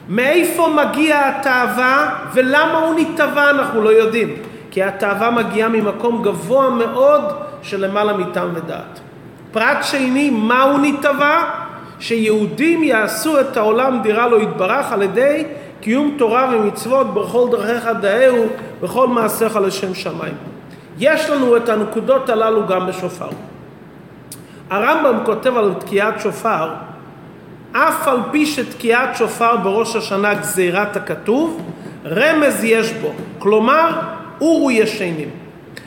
מאיפה 0.09 0.69
מגיע 0.69 1.29
התאווה 1.29 2.19
ולמה 2.35 2.79
הוא 2.79 2.95
נתאווה 3.01 3.51
אנחנו 3.51 3.83
לא 3.83 3.91
יודעים. 3.91 4.37
כי 4.77 4.83
התאווה 4.83 5.31
מגיעה 5.31 5.69
ממקום 5.69 6.23
גבוה 6.23 6.71
מאוד 6.71 7.25
של 7.63 7.87
למעלה 7.87 8.13
מטעם 8.13 8.49
ודעת. 8.55 9.01
פרט 9.53 9.79
שני, 9.83 10.31
מה 10.31 10.63
הוא 10.63 10.79
נתאווה? 10.83 11.51
שיהודים 12.01 12.85
יעשו 12.85 13.41
את 13.41 13.57
העולם 13.57 14.01
דירה 14.03 14.29
לא 14.29 14.43
יתברך 14.43 14.93
על 14.93 15.03
ידי 15.03 15.45
קיום 15.81 16.15
תורה 16.19 16.51
ומצוות 16.53 17.15
בכל 17.15 17.49
דרכיך 17.51 17.89
דאהו, 18.01 18.47
בכל 18.83 19.09
מעשיך 19.09 19.57
לשם 19.57 19.95
שמיים. 19.95 20.35
יש 20.99 21.31
לנו 21.31 21.57
את 21.57 21.69
הנקודות 21.69 22.29
הללו 22.29 22.67
גם 22.67 22.87
בשופר. 22.87 23.29
הרמב"ם 24.71 25.25
כותב 25.25 25.57
על 25.57 25.75
תקיעת 25.79 26.21
שופר, 26.21 26.71
אף 27.73 28.09
על 28.09 28.19
פי 28.31 28.47
שתקיעת 28.47 29.17
שופר 29.17 29.57
בראש 29.57 29.97
השנה 29.97 30.35
גזירת 30.35 30.97
הכתוב, 30.97 31.63
רמז 32.07 32.65
יש 32.65 32.93
בו, 32.93 33.13
כלומר 33.39 34.01
אורו 34.41 34.71
ישנים. 34.71 35.29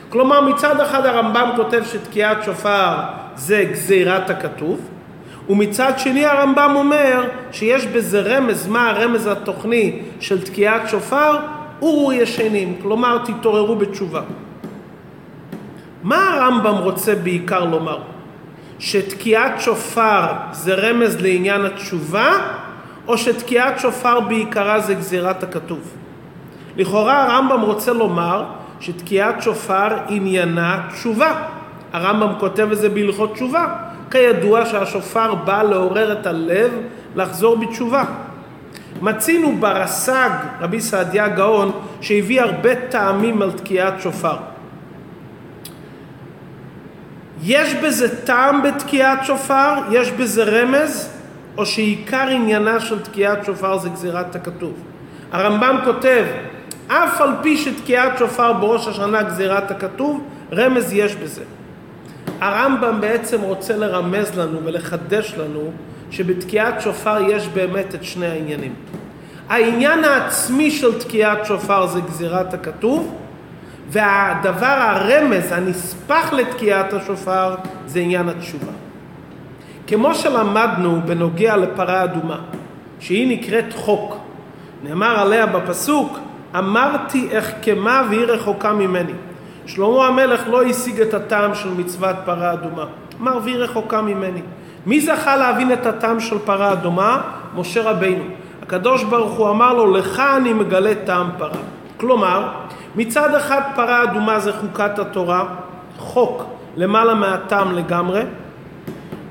כלומר 0.09 0.41
מצד 0.41 0.81
אחד 0.81 1.05
הרמב"ם 1.05 1.49
כותב 1.55 1.83
שתקיעת 1.91 2.43
שופר 2.43 2.95
זה 3.35 3.65
גזירת 3.71 4.29
הכתוב, 4.29 4.79
ומצד 5.49 5.93
שני 5.97 6.25
הרמב"ם 6.25 6.73
אומר 6.75 7.23
שיש 7.51 7.85
בזה 7.85 8.21
רמז, 8.21 8.67
מה 8.67 8.89
הרמז 8.89 9.27
התוכני 9.27 9.99
של 10.19 10.41
תקיעת 10.41 10.89
שופר? 10.89 11.37
אורו 11.81 12.13
ישנים, 12.13 12.75
כלומר 12.81 13.17
תתעוררו 13.17 13.75
בתשובה. 13.75 14.21
מה 16.03 16.33
הרמב"ם 16.33 16.75
רוצה 16.75 17.15
בעיקר 17.15 17.65
לומר? 17.65 17.99
שתקיעת 18.79 19.61
שופר 19.61 20.25
זה 20.51 20.73
רמז 20.73 21.21
לעניין 21.21 21.65
התשובה, 21.65 22.31
או 23.07 23.17
שתקיעת 23.17 23.79
שופר 23.79 24.19
בעיקרה 24.19 24.79
זה 24.79 24.93
גזירת 24.93 25.43
הכתוב? 25.43 25.79
לכאורה 26.77 27.23
הרמב"ם 27.23 27.61
רוצה 27.61 27.93
לומר 27.93 28.43
שתקיעת 28.79 29.43
שופר 29.43 29.97
עניינה 30.09 30.87
תשובה. 30.93 31.33
הרמב"ם 31.93 32.33
כותב 32.39 32.71
את 32.71 32.77
זה 32.77 32.89
בהלכות 32.89 33.33
תשובה. 33.33 33.75
כידוע 34.11 34.65
שהשופר 34.65 35.35
בא 35.35 35.63
לעורר 35.63 36.11
את 36.11 36.27
הלב 36.27 36.71
לחזור 37.15 37.57
בתשובה. 37.57 38.03
מצינו 39.01 39.57
ברס"ג, 39.59 40.29
רבי 40.61 40.81
סעדיה 40.81 41.27
גאון, 41.27 41.71
שהביא 42.01 42.41
הרבה 42.41 42.75
טעמים 42.75 43.41
על 43.41 43.51
תקיעת 43.51 44.01
שופר. 44.01 44.35
יש 47.43 47.73
בזה 47.73 48.25
טעם 48.25 48.63
בתקיעת 48.63 49.25
שופר? 49.25 49.73
יש 49.91 50.11
בזה 50.11 50.43
רמז? 50.43 51.09
או 51.57 51.65
שעיקר 51.65 52.27
עניינה 52.27 52.79
של 52.79 52.99
תקיעת 52.99 53.45
שופר 53.45 53.77
זה 53.77 53.89
גזירת 53.89 54.35
הכתוב? 54.35 54.73
הרמב"ם 55.31 55.79
כותב, 55.85 56.25
אף 56.87 57.21
על 57.21 57.29
פי 57.41 57.57
שתקיעת 57.57 58.17
שופר 58.17 58.53
בראש 58.53 58.87
השנה 58.87 59.23
גזירת 59.23 59.71
הכתוב, 59.71 60.23
רמז 60.53 60.93
יש 60.93 61.15
בזה. 61.15 61.43
הרמב"ם 62.41 63.01
בעצם 63.01 63.41
רוצה 63.41 63.77
לרמז 63.77 64.37
לנו 64.37 64.59
ולחדש 64.65 65.35
לנו 65.37 65.71
שבתקיעת 66.11 66.81
שופר 66.81 67.29
יש 67.29 67.47
באמת 67.47 67.95
את 67.95 68.03
שני 68.03 68.27
העניינים. 68.27 68.73
העניין 69.49 70.03
העצמי 70.03 70.71
של 70.71 70.99
תקיעת 70.99 71.45
שופר 71.45 71.87
זה 71.87 71.99
גזירת 72.01 72.53
הכתוב, 72.53 73.15
והדבר 73.89 74.65
הרמז, 74.65 75.51
הנספח 75.51 76.33
לתקיעת 76.33 76.93
השופר, 76.93 77.55
זה 77.85 77.99
עניין 77.99 78.29
התשובה. 78.29 78.71
כמו 79.87 80.15
שלמדנו 80.15 81.01
בנוגע 81.05 81.57
לפרה 81.57 82.03
אדומה, 82.03 82.39
שהיא 82.99 83.37
נקראת 83.37 83.73
חוק, 83.73 84.17
נאמר 84.83 85.19
עליה 85.19 85.45
בפסוק, 85.45 86.19
אמרתי 86.57 87.39
אחכמה 87.39 88.03
והיא 88.09 88.25
רחוקה 88.25 88.73
ממני. 88.73 89.13
שלמה 89.65 90.07
המלך 90.07 90.47
לא 90.47 90.63
השיג 90.63 91.01
את 91.01 91.13
הטעם 91.13 91.55
של 91.55 91.69
מצוות 91.77 92.15
פרה 92.25 92.53
אדומה. 92.53 92.85
אמר 93.21 93.39
והיא 93.43 93.57
רחוקה 93.57 94.01
ממני. 94.01 94.41
מי 94.85 95.01
זכה 95.01 95.35
להבין 95.35 95.73
את 95.73 95.85
הטעם 95.85 96.19
של 96.19 96.37
פרה 96.39 96.71
אדומה? 96.71 97.21
משה 97.55 97.91
רבינו. 97.91 98.23
הקדוש 98.63 99.03
ברוך 99.03 99.37
הוא 99.37 99.49
אמר 99.49 99.73
לו, 99.73 99.93
לך 99.93 100.21
אני 100.37 100.53
מגלה 100.53 100.95
טעם 101.05 101.29
פרה. 101.37 101.59
כלומר, 101.97 102.47
מצד 102.95 103.35
אחד 103.35 103.61
פרה 103.75 104.03
אדומה 104.03 104.39
זה 104.39 104.53
חוקת 104.53 104.99
התורה, 104.99 105.45
חוק, 105.97 106.45
למעלה 106.77 107.13
מהטעם 107.13 107.75
לגמרי. 107.75 108.21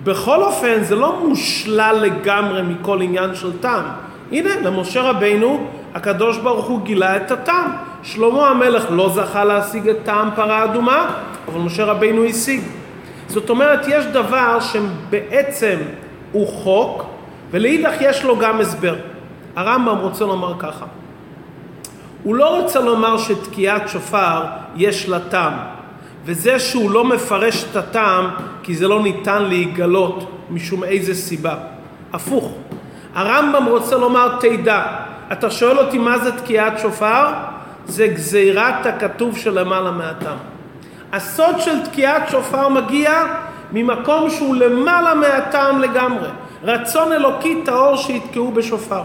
בכל 0.04 0.42
אופן, 0.42 0.84
זה 0.84 0.96
לא 0.96 1.20
מושלל 1.24 1.96
לגמרי 2.00 2.62
מכל 2.62 3.02
עניין 3.02 3.34
של 3.34 3.58
טעם. 3.58 3.84
הנה, 4.32 4.50
למשה 4.60 5.02
רבינו, 5.02 5.66
הקדוש 5.94 6.38
ברוך 6.38 6.66
הוא 6.66 6.80
גילה 6.80 7.16
את 7.16 7.30
הטעם. 7.30 7.70
שלמה 8.02 8.48
המלך 8.48 8.86
לא 8.90 9.08
זכה 9.08 9.44
להשיג 9.44 9.88
את 9.88 9.96
טעם 10.04 10.28
פרה 10.34 10.64
אדומה, 10.64 11.10
אבל 11.48 11.60
משה 11.60 11.84
רבינו 11.84 12.24
השיג. 12.24 12.60
זאת 13.28 13.50
אומרת, 13.50 13.80
יש 13.88 14.04
דבר 14.04 14.58
שבעצם 14.60 15.76
הוא 16.32 16.48
חוק, 16.48 17.04
ולאידך 17.50 17.94
יש 18.00 18.24
לו 18.24 18.38
גם 18.38 18.60
הסבר. 18.60 18.94
הרמב"ם 19.56 19.98
רוצה 19.98 20.24
לומר 20.24 20.54
ככה, 20.58 20.86
הוא 22.22 22.34
לא 22.34 22.60
רוצה 22.60 22.80
לומר 22.80 23.18
שתקיעת 23.18 23.88
שופר 23.88 24.42
יש 24.76 25.08
לה 25.08 25.20
טעם, 25.20 25.52
וזה 26.25 26.58
שהוא 26.58 26.90
לא 26.90 27.04
מפרש 27.04 27.64
את 27.70 27.76
הטעם 27.76 28.30
כי 28.62 28.75
זה 28.76 28.88
לא 28.88 29.02
ניתן 29.02 29.42
להיגלות 29.42 30.30
משום 30.50 30.84
איזה 30.84 31.14
סיבה. 31.14 31.54
הפוך, 32.12 32.52
הרמב"ם 33.14 33.64
רוצה 33.64 33.96
לומר 33.96 34.38
תדע, 34.40 34.82
אתה 35.32 35.50
שואל 35.50 35.78
אותי 35.78 35.98
מה 35.98 36.18
זה 36.18 36.32
תקיעת 36.32 36.78
שופר? 36.78 37.26
זה 37.87 38.06
גזירת 38.06 38.87
הכתוב 38.87 39.38
שלמעלה 39.38 39.90
מהטעם. 39.90 40.37
הסוד 41.12 41.60
של 41.60 41.87
תקיעת 41.87 42.28
שופר 42.30 42.68
מגיע 42.68 43.22
ממקום 43.72 44.30
שהוא 44.30 44.56
למעלה 44.56 45.14
מהטעם 45.14 45.82
לגמרי. 45.82 46.28
רצון 46.62 47.12
אלוקי 47.12 47.62
טהור 47.64 47.96
שיתקעו 47.96 48.50
בשופר. 48.50 49.02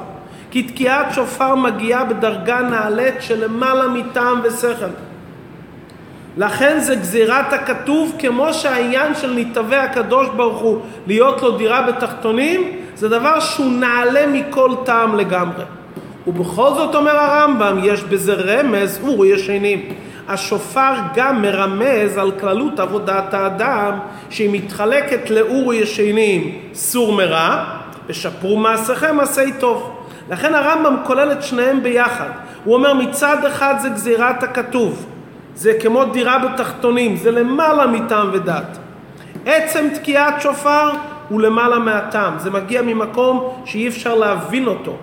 כי 0.54 0.64
תקיעת 0.64 1.14
שופר 1.14 1.56
מגיעה 1.56 2.04
בדרגה 2.04 2.62
נעלית 2.62 3.16
של 3.20 3.44
למעלה 3.44 3.88
מטעם 3.88 4.40
ושכל. 4.44 4.86
לכן 6.38 6.80
זה 6.80 6.96
גזירת 6.96 7.54
הכתוב 7.54 8.16
כמו 8.20 8.54
שהעניין 8.54 9.16
של 9.16 9.34
נתהווה 9.34 9.84
הקדוש 9.84 10.28
ברוך 10.36 10.60
הוא 10.60 10.80
להיות 11.08 11.42
לו 11.42 11.58
דירה 11.58 11.82
בתחתונים 11.82 12.72
זה 12.96 13.10
דבר 13.10 13.40
שהוא 13.40 13.72
נעלה 13.72 14.28
מכל 14.28 14.72
טעם 14.86 15.16
לגמרי. 15.16 15.64
ובכל 16.28 16.70
זאת 16.70 16.96
אומר 16.96 17.18
הרמב"ם 17.18 17.80
יש 17.84 18.04
בזה 18.04 18.34
רמז 18.34 19.00
אורי 19.04 19.28
ישנים. 19.28 19.82
השופר 20.28 20.94
גם 21.16 21.42
מרמז 21.42 22.18
על 22.18 22.32
כללות 22.32 22.80
עבודת 22.80 23.34
האדם 23.34 23.94
שהיא 24.30 24.50
מתחלקת 24.54 25.30
לאורי 25.30 25.78
ישנים 25.78 26.58
סור 26.74 27.14
מרע 27.14 27.64
ושפרו 28.08 28.58
מעשיכם 28.58 29.20
עשי 29.20 29.52
טוב. 29.60 29.93
לכן 30.30 30.56
הרמב"ם 30.56 30.96
כולל 31.04 31.32
את 31.32 31.44
שניהם 31.44 31.84
ביחד. 31.84 32.30
הוא 32.64 32.76
אומר 32.76 32.94
מצד 32.94 33.46
אחד 33.46 33.76
זה 33.82 33.90
גזירת 33.90 34.44
הכתוב, 34.44 35.06
זה 35.56 35.74
כמו 35.82 36.06
דירה 36.06 36.40
בתחתונים, 36.40 37.16
זה 37.16 37.32
למעלה 37.32 37.88
מטעם 37.88 38.30
ודת. 38.34 38.78
עצם 39.46 39.88
תקיעת 39.96 40.42
שופר 40.42 40.90
הוא 41.30 41.42
למעלה 41.42 41.80
מהטעם, 41.80 42.40
זה 42.40 42.52
מגיע 42.52 42.82
ממקום 42.82 43.50
שאי 43.66 43.88
אפשר 43.88 44.16
להבין 44.16 44.68
אותו. 44.68 44.98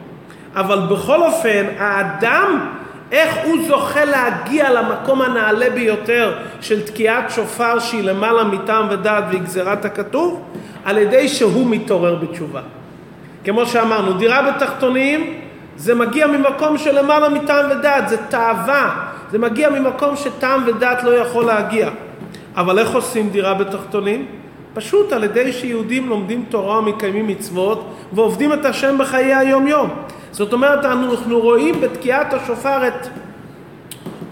אבל 0.56 0.78
בכל 0.78 1.22
אופן, 1.22 1.64
האדם, 1.78 2.66
איך 3.12 3.36
הוא 3.44 3.56
זוכה 3.68 4.04
להגיע 4.04 4.70
למקום 4.70 5.22
הנעלה 5.22 5.70
ביותר 5.70 6.32
של 6.60 6.86
תקיעת 6.86 7.30
שופר 7.30 7.78
שהיא 7.78 8.04
למעלה 8.04 8.44
מטעם 8.44 8.86
ודת 8.90 9.24
והיא 9.28 9.40
גזירת 9.40 9.84
הכתוב? 9.84 10.42
על 10.84 10.98
ידי 10.98 11.28
שהוא 11.28 11.66
מתעורר 11.70 12.14
בתשובה. 12.14 12.60
כמו 13.44 13.66
שאמרנו, 13.66 14.12
דירה 14.12 14.50
בתחתונים 14.50 15.34
זה 15.76 15.94
מגיע 15.94 16.26
ממקום 16.26 16.78
של 16.78 16.98
למעלה 16.98 17.28
מטעם 17.28 17.70
ודעת, 17.70 18.08
זה 18.08 18.16
תאווה, 18.16 19.06
זה 19.30 19.38
מגיע 19.38 19.70
ממקום 19.70 20.16
שטעם 20.16 20.62
ודעת 20.66 21.02
לא 21.02 21.10
יכול 21.10 21.44
להגיע. 21.44 21.90
אבל 22.56 22.78
איך 22.78 22.94
עושים 22.94 23.30
דירה 23.30 23.54
בתחתונים? 23.54 24.26
פשוט 24.74 25.12
על 25.12 25.24
ידי 25.24 25.52
שיהודים 25.52 26.08
לומדים 26.08 26.44
תורה 26.48 26.78
ומקיימים 26.78 27.26
מצוות 27.26 27.94
ועובדים 28.12 28.52
את 28.52 28.64
השם 28.64 28.98
בחיי 28.98 29.34
היום 29.34 29.66
יום. 29.66 29.90
זאת 30.32 30.52
אומרת, 30.52 30.84
אנחנו 30.84 31.40
רואים 31.40 31.80
בתקיעת 31.80 32.34
השופר 32.34 32.88
את 32.88 33.06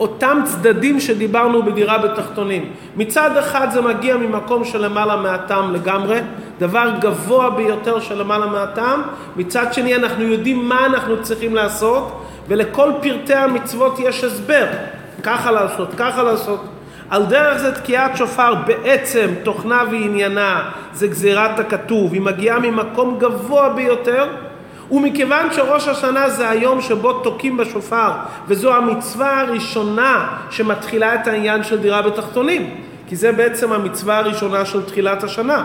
אותם 0.00 0.40
צדדים 0.44 1.00
שדיברנו 1.00 1.62
בדירה 1.62 1.98
בתחתונים. 1.98 2.72
מצד 2.96 3.36
אחד 3.36 3.68
זה 3.70 3.80
מגיע 3.80 4.16
ממקום 4.16 4.64
של 4.64 4.84
למעלה 4.84 5.16
מהטעם 5.16 5.74
לגמרי, 5.74 6.18
דבר 6.58 6.90
גבוה 7.00 7.50
ביותר 7.50 8.00
של 8.00 8.18
למעלה 8.20 8.46
מהטעם, 8.46 9.02
מצד 9.36 9.74
שני 9.74 9.96
אנחנו 9.96 10.24
יודעים 10.24 10.68
מה 10.68 10.86
אנחנו 10.86 11.22
צריכים 11.22 11.54
לעשות, 11.54 12.24
ולכל 12.48 12.92
פרטי 13.02 13.34
המצוות 13.34 13.98
יש 13.98 14.24
הסבר, 14.24 14.66
ככה 15.22 15.50
לעשות, 15.50 15.88
ככה 15.96 16.22
לעשות. 16.22 16.64
על 17.10 17.24
דרך 17.26 17.58
זה 17.58 17.74
תקיעת 17.74 18.16
שופר 18.16 18.54
בעצם 18.54 19.26
תוכנה 19.42 19.82
ועניינה 19.90 20.70
זה 20.92 21.06
גזירת 21.06 21.58
הכתוב, 21.58 22.12
היא 22.12 22.22
מגיעה 22.22 22.58
ממקום 22.58 23.18
גבוה 23.18 23.68
ביותר 23.68 24.26
ומכיוון 24.90 25.52
שראש 25.52 25.88
השנה 25.88 26.30
זה 26.30 26.48
היום 26.48 26.80
שבו 26.80 27.12
תוקעים 27.12 27.56
בשופר 27.56 28.10
וזו 28.46 28.74
המצווה 28.74 29.40
הראשונה 29.40 30.36
שמתחילה 30.50 31.14
את 31.14 31.26
העניין 31.26 31.64
של 31.64 31.78
דירה 31.78 32.02
בתחתונים 32.02 32.74
כי 33.08 33.16
זה 33.16 33.32
בעצם 33.32 33.72
המצווה 33.72 34.18
הראשונה 34.18 34.64
של 34.64 34.82
תחילת 34.82 35.24
השנה. 35.24 35.64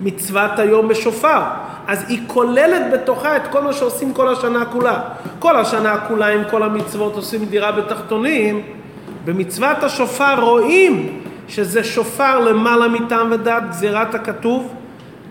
מצוות 0.00 0.58
היום 0.58 0.88
בשופר. 0.88 1.40
אז 1.86 2.04
היא 2.08 2.20
כוללת 2.26 2.92
בתוכה 2.92 3.36
את 3.36 3.46
כל 3.50 3.60
מה 3.62 3.72
שעושים 3.72 4.12
כל 4.12 4.28
השנה 4.28 4.64
כולה. 4.64 5.00
כל 5.38 5.56
השנה 5.56 5.96
כולה 6.08 6.26
עם 6.26 6.42
כל 6.50 6.62
המצוות 6.62 7.14
עושים 7.14 7.44
דירה 7.44 7.72
בתחתונים. 7.72 8.62
במצוות 9.24 9.82
השופר 9.82 10.40
רואים 10.40 11.20
שזה 11.48 11.84
שופר 11.84 12.40
למעלה 12.40 12.88
מטעם 12.88 13.32
ודעת 13.32 13.70
גזירת 13.70 14.14
הכתוב 14.14 14.74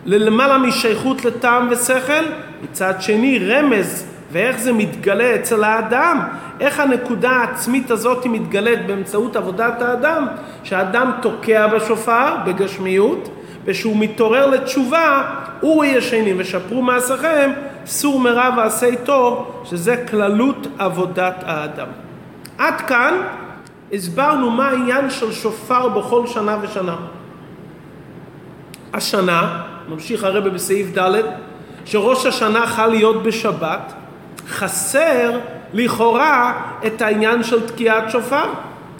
למעלה 0.05 0.57
משייכות 0.57 1.25
לטעם 1.25 1.67
ושכל 1.71 2.23
מצד 2.63 2.93
שני 2.99 3.39
רמז 3.39 4.05
ואיך 4.31 4.59
זה 4.59 4.73
מתגלה 4.73 5.35
אצל 5.35 5.63
האדם, 5.63 6.19
איך 6.59 6.79
הנקודה 6.79 7.29
העצמית 7.31 7.91
הזאת 7.91 8.25
מתגלית 8.25 8.87
באמצעות 8.87 9.35
עבודת 9.35 9.81
האדם, 9.81 10.27
שהאדם 10.63 11.11
תוקע 11.21 11.67
בשופר 11.67 12.35
בגשמיות, 12.45 13.29
ושהוא 13.65 13.97
מתעורר 13.97 14.47
לתשובה, 14.47 15.31
אורי 15.63 15.87
ישנים 15.87 16.35
ושפרו 16.39 16.81
מעשיכם, 16.81 17.51
סור 17.85 18.19
מרע 18.19 18.49
ועשי 18.57 18.95
טוב, 19.03 19.61
שזה 19.63 20.03
כללות 20.09 20.67
עבודת 20.77 21.43
האדם. 21.45 21.87
עד 22.57 22.81
כאן 22.81 23.13
הסברנו 23.93 24.49
מה 24.49 24.69
העניין 24.69 25.09
של 25.09 25.31
שופר 25.31 25.89
בכל 25.89 26.27
שנה 26.27 26.57
ושנה. 26.61 26.95
השנה, 28.93 29.61
ממשיך 29.89 30.23
הרבה 30.23 30.49
בסעיף 30.49 30.97
ד', 30.97 31.21
שראש 31.85 32.25
השנה 32.25 32.67
חל 32.67 32.87
להיות 32.87 33.23
בשבת, 33.23 33.93
חסר 34.49 35.31
לכאורה 35.73 36.53
את 36.87 37.01
העניין 37.01 37.43
של 37.43 37.67
תקיעת 37.67 38.11
שופר, 38.11 38.45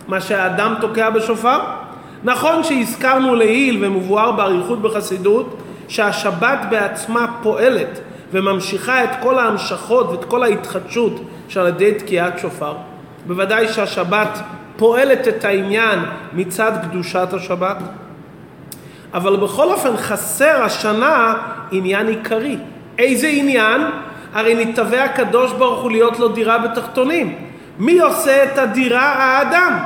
מה 0.07 0.21
שהאדם 0.21 0.75
תוקע 0.81 1.09
בשופר. 1.09 1.59
נכון 2.23 2.63
שהזכרנו 2.63 3.35
לעיל 3.35 3.85
ומבואר 3.85 4.31
באריכות 4.31 4.81
בחסידות 4.81 5.57
שהשבת 5.87 6.59
בעצמה 6.69 7.27
פועלת 7.43 7.99
וממשיכה 8.31 9.03
את 9.03 9.09
כל 9.21 9.39
ההמשכות 9.39 10.09
ואת 10.09 10.25
כל 10.25 10.43
ההתחדשות 10.43 11.21
שעל 11.47 11.67
ידי 11.67 11.93
תקיעת 11.93 12.39
שופר. 12.39 12.73
בוודאי 13.27 13.67
שהשבת 13.67 14.39
פועלת 14.77 15.27
את 15.27 15.45
העניין 15.45 15.99
מצד 16.33 16.71
קדושת 16.83 17.27
השבת. 17.33 17.77
אבל 19.15 19.36
בכל 19.36 19.71
אופן 19.71 19.97
חסר 19.97 20.63
השנה 20.63 21.34
עניין 21.71 22.08
עיקרי. 22.08 22.58
איזה 22.99 23.28
עניין? 23.28 23.82
הרי 24.34 24.65
נתהווה 24.65 25.04
הקדוש 25.04 25.51
ברוך 25.51 25.82
הוא 25.82 25.91
להיות 25.91 26.19
לו 26.19 26.28
דירה 26.28 26.58
בתחתונים. 26.58 27.36
מי 27.80 27.99
עושה 27.99 28.43
את 28.43 28.58
הדירה? 28.58 29.13
האדם. 29.13 29.80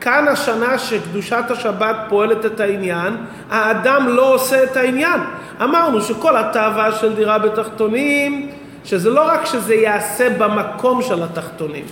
כאן 0.00 0.28
השנה 0.28 0.78
שקדושת 0.78 1.44
השבת 1.50 1.96
פועלת 2.08 2.46
את 2.46 2.60
העניין, 2.60 3.16
האדם 3.50 4.08
לא 4.08 4.34
עושה 4.34 4.64
את 4.64 4.76
העניין. 4.76 5.20
אמרנו 5.62 6.00
שכל 6.00 6.36
התאווה 6.36 6.92
של 6.92 7.14
דירה 7.14 7.38
בתחתונים, 7.38 8.50
שזה 8.84 9.10
לא 9.10 9.28
רק 9.28 9.44
שזה 9.44 9.74
ייעשה 9.74 10.30
במקום 10.38 11.02
של 11.02 11.22
התחתונים, 11.22 11.84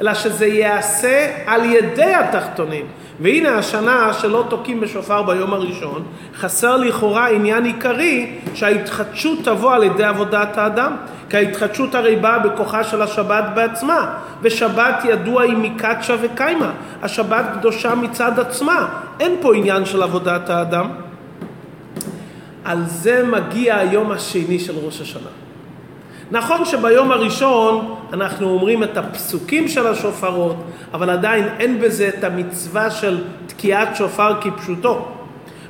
אלא 0.00 0.14
שזה 0.14 0.46
ייעשה 0.46 1.30
על 1.46 1.64
ידי 1.64 2.14
התחתונים. 2.14 2.86
והנה 3.20 3.58
השנה 3.58 4.12
שלא 4.12 4.44
תוקעים 4.48 4.80
בשופר 4.80 5.22
ביום 5.22 5.52
הראשון, 5.52 6.02
חסר 6.36 6.76
לכאורה 6.76 7.28
עניין 7.28 7.64
עיקרי 7.64 8.38
שההתחדשות 8.54 9.38
תבוא 9.44 9.74
על 9.74 9.82
ידי 9.82 10.04
עבודת 10.04 10.58
האדם. 10.58 10.96
כי 11.30 11.36
ההתחדשות 11.36 11.94
הרי 11.94 12.16
באה 12.16 12.38
בכוחה 12.38 12.84
של 12.84 13.02
השבת 13.02 13.44
בעצמה, 13.54 14.14
ושבת 14.42 15.04
ידוע 15.04 15.42
היא 15.42 15.56
מקדשה 15.56 16.16
וקיימה. 16.22 16.72
השבת 17.02 17.44
קדושה 17.58 17.94
מצד 17.94 18.38
עצמה, 18.38 18.88
אין 19.20 19.36
פה 19.40 19.54
עניין 19.54 19.84
של 19.84 20.02
עבודת 20.02 20.50
האדם. 20.50 20.90
על 22.64 22.82
זה 22.86 23.24
מגיע 23.26 23.76
היום 23.76 24.10
השני 24.10 24.58
של 24.58 24.74
ראש 24.84 25.00
השנה. 25.00 25.39
נכון 26.30 26.64
שביום 26.64 27.12
הראשון 27.12 27.94
אנחנו 28.12 28.50
אומרים 28.50 28.82
את 28.82 28.96
הפסוקים 28.96 29.68
של 29.68 29.86
השופרות, 29.86 30.56
אבל 30.94 31.10
עדיין 31.10 31.48
אין 31.58 31.80
בזה 31.80 32.08
את 32.08 32.24
המצווה 32.24 32.90
של 32.90 33.24
תקיעת 33.46 33.96
שופר 33.96 34.40
כפשוטו. 34.40 35.08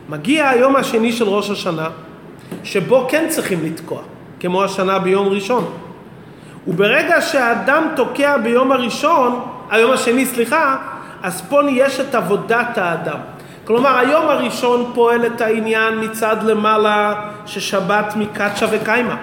מגיע 0.09 0.49
היום 0.49 0.77
השני 0.77 1.13
של 1.13 1.25
ראש 1.25 1.51
השנה, 1.51 1.89
שבו 2.65 3.07
כן 3.09 3.25
צריכים 3.29 3.65
לתקוע, 3.65 3.99
כמו 4.41 4.65
השנה 4.65 4.99
ביום 4.99 5.29
ראשון. 5.29 5.71
וברגע 6.69 7.21
שהאדם 7.21 7.89
תוקע 7.97 8.37
ביום 8.37 8.73
הראשון, 8.73 9.41
היום 9.71 9.91
השני, 9.91 10.27
סליחה, 10.27 10.77
אז 11.23 11.43
פה 11.49 11.61
יש 11.71 12.01
את 12.01 12.15
עבודת 12.15 12.79
האדם. 12.79 13.19
כלומר, 13.65 13.99
היום 13.99 14.29
הראשון 14.29 14.91
פועל 14.95 15.27
את 15.27 15.41
העניין 15.41 16.05
מצד 16.05 16.37
למעלה 16.43 17.15
ששבת 17.47 18.17
מקדשה 18.17 18.67
וקיימה. 18.71 19.17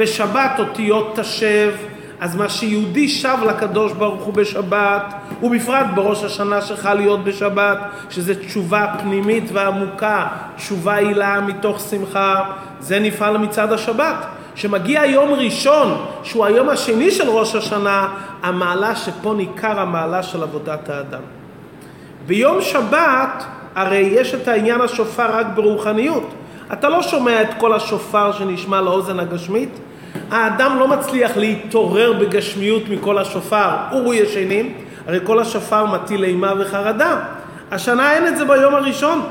בשבת 0.00 0.50
אותיות 0.58 1.18
תשב, 1.20 1.72
אז 2.20 2.36
מה 2.36 2.48
שיהודי 2.48 3.08
שב 3.08 3.36
לקדוש 3.46 3.92
ברוך 3.92 4.22
הוא 4.22 4.34
בשבת, 4.34 5.14
ובפרט 5.42 5.86
בראש 5.94 6.24
השנה 6.24 6.62
שחל 6.62 6.94
להיות 6.94 7.24
בשבת, 7.24 7.78
שזה 8.10 8.34
תשובה 8.34 8.86
פנימית 9.02 9.44
ועמוקה, 9.52 10.26
תשובה 10.56 10.96
עילה 10.96 11.40
מתוך 11.40 11.80
שמחה, 11.90 12.40
זה 12.80 12.98
נפעל 12.98 13.38
מצד 13.38 13.72
השבת. 13.72 14.26
שמגיע 14.54 15.04
יום 15.04 15.32
ראשון, 15.32 16.06
שהוא 16.22 16.44
היום 16.44 16.68
השני 16.68 17.10
של 17.10 17.28
ראש 17.28 17.54
השנה, 17.54 18.08
המעלה 18.42 18.96
שפה 18.96 19.34
ניכר 19.36 19.80
המעלה 19.80 20.22
של 20.22 20.42
עבודת 20.42 20.88
האדם. 20.88 21.22
ביום 22.26 22.62
שבת 22.62 23.44
הרי 23.74 23.98
יש 24.12 24.34
את 24.34 24.48
העניין 24.48 24.80
השופר 24.80 25.36
רק 25.36 25.46
ברוחניות. 25.54 26.30
אתה 26.72 26.88
לא 26.88 27.02
שומע 27.02 27.42
את 27.42 27.48
כל 27.58 27.72
השופר 27.72 28.32
שנשמע 28.32 28.80
לאוזן 28.80 29.20
הגשמית. 29.20 29.70
האדם 30.30 30.78
לא 30.78 30.88
מצליח 30.88 31.36
להתעורר 31.36 32.12
בגשמיות 32.12 32.82
מכל 32.88 33.18
השופר, 33.18 33.70
אורו 33.92 34.14
ישנים, 34.14 34.74
הרי 35.06 35.18
כל 35.24 35.38
השופר 35.38 35.86
מטיל 35.86 36.24
אימה 36.24 36.52
וחרדה. 36.58 37.16
השנה 37.70 38.12
אין 38.12 38.26
את 38.26 38.36
זה 38.36 38.44
ביום 38.44 38.74
הראשון. 38.74 39.22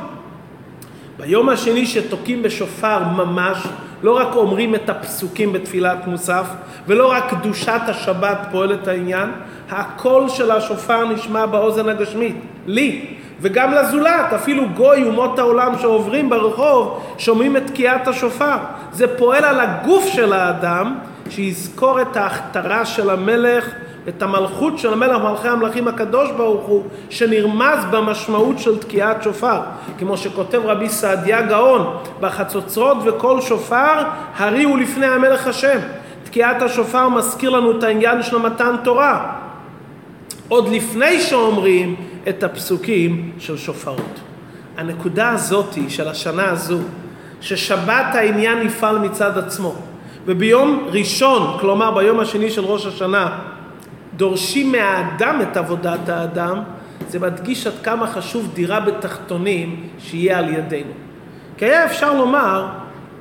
ביום 1.17 1.49
השני 1.49 1.85
שתוקעים 1.85 2.43
בשופר 2.43 2.99
ממש, 3.03 3.57
לא 4.03 4.17
רק 4.17 4.35
אומרים 4.35 4.75
את 4.75 4.89
הפסוקים 4.89 5.53
בתפילת 5.53 6.07
מוסף, 6.07 6.45
ולא 6.87 7.11
רק 7.11 7.29
קדושת 7.29 7.81
השבת 7.87 8.37
פועלת 8.51 8.87
העניין, 8.87 9.29
הקול 9.69 10.29
של 10.29 10.51
השופר 10.51 11.05
נשמע 11.05 11.45
באוזן 11.45 11.89
הגשמית, 11.89 12.35
לי, 12.67 13.15
וגם 13.41 13.73
לזולת, 13.73 14.33
אפילו 14.35 14.69
גוי 14.69 15.03
אומות 15.03 15.39
העולם 15.39 15.73
שעוברים 15.81 16.29
ברחוב, 16.29 17.03
שומעים 17.17 17.57
את 17.57 17.67
תקיעת 17.67 18.07
השופר. 18.07 18.57
זה 18.91 19.17
פועל 19.17 19.45
על 19.45 19.59
הגוף 19.59 20.05
של 20.05 20.33
האדם, 20.33 20.95
שיזכור 21.29 22.01
את 22.01 22.17
ההכתרה 22.17 22.85
של 22.85 23.09
המלך, 23.09 23.69
את 24.07 24.21
המלכות 24.21 24.79
של 24.79 24.93
המלך 24.93 25.21
מלכי 25.21 25.47
המלכים 25.47 25.87
הקדוש 25.87 26.31
ברוך 26.31 26.65
הוא, 26.65 26.83
שנרמז 27.09 27.85
במשמעות 27.91 28.59
של 28.59 28.77
תקיעת 28.77 29.23
שופר. 29.23 29.59
כמו 29.99 30.17
שכותב 30.17 30.61
רבי 30.65 30.89
סעדיה 30.89 31.41
גאון, 31.41 31.97
בחצוצרות 32.19 32.97
וקול 33.05 33.41
שופר, 33.41 34.03
הריעו 34.37 34.77
לפני 34.77 35.05
המלך 35.05 35.47
השם. 35.47 35.77
תקיעת 36.23 36.61
השופר 36.61 37.09
מזכיר 37.09 37.49
לנו 37.49 37.77
את 37.77 37.83
העניין 37.83 38.23
של 38.23 38.37
מתן 38.37 38.75
תורה. 38.83 39.25
עוד 40.47 40.69
לפני 40.69 41.19
שאומרים 41.19 41.95
את 42.29 42.43
הפסוקים 42.43 43.31
של 43.39 43.57
שופרות. 43.57 44.19
הנקודה 44.77 45.29
הזאת 45.29 45.77
של 45.89 46.07
השנה 46.07 46.49
הזו, 46.49 46.79
ששבת 47.41 48.05
העניין 48.15 48.59
נפעל 48.59 48.99
מצד 48.99 49.37
עצמו, 49.37 49.75
וביום 50.25 50.87
ראשון, 50.91 51.57
כלומר 51.59 51.91
ביום 51.91 52.19
השני 52.19 52.49
של 52.49 52.65
ראש 52.65 52.85
השנה, 52.85 53.39
דורשים 54.15 54.71
מהאדם 54.71 55.41
את 55.41 55.57
עבודת 55.57 56.09
האדם, 56.09 56.59
זה 57.09 57.19
מדגיש 57.19 57.67
עד 57.67 57.73
כמה 57.83 58.07
חשוב 58.07 58.51
דירה 58.53 58.79
בתחתונים 58.79 59.87
שיהיה 59.99 60.37
על 60.37 60.53
ידינו. 60.53 60.91
כי 61.57 61.65
היה 61.65 61.85
אפשר 61.85 62.13
לומר, 62.13 62.67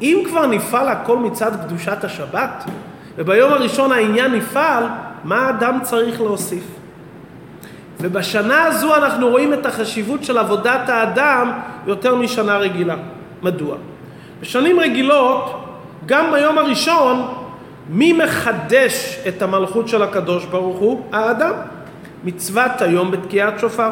אם 0.00 0.22
כבר 0.28 0.46
נפעל 0.46 0.88
הכל 0.88 1.18
מצד 1.18 1.50
קדושת 1.66 2.04
השבת, 2.04 2.64
וביום 3.16 3.52
הראשון 3.52 3.92
העניין 3.92 4.34
נפעל, 4.34 4.84
מה 5.24 5.46
האדם 5.46 5.78
צריך 5.82 6.20
להוסיף? 6.20 6.77
ובשנה 8.00 8.64
הזו 8.64 8.96
אנחנו 8.96 9.28
רואים 9.28 9.54
את 9.54 9.66
החשיבות 9.66 10.24
של 10.24 10.38
עבודת 10.38 10.88
האדם 10.88 11.52
יותר 11.86 12.14
משנה 12.14 12.58
רגילה. 12.58 12.96
מדוע? 13.42 13.76
בשנים 14.40 14.80
רגילות, 14.80 15.64
גם 16.06 16.32
ביום 16.32 16.58
הראשון, 16.58 17.34
מי 17.88 18.12
מחדש 18.12 19.18
את 19.28 19.42
המלכות 19.42 19.88
של 19.88 20.02
הקדוש 20.02 20.44
ברוך 20.44 20.78
הוא? 20.78 21.02
האדם. 21.12 21.52
מצוות 22.24 22.82
היום 22.82 23.10
בתקיעת 23.10 23.58
שופר. 23.58 23.90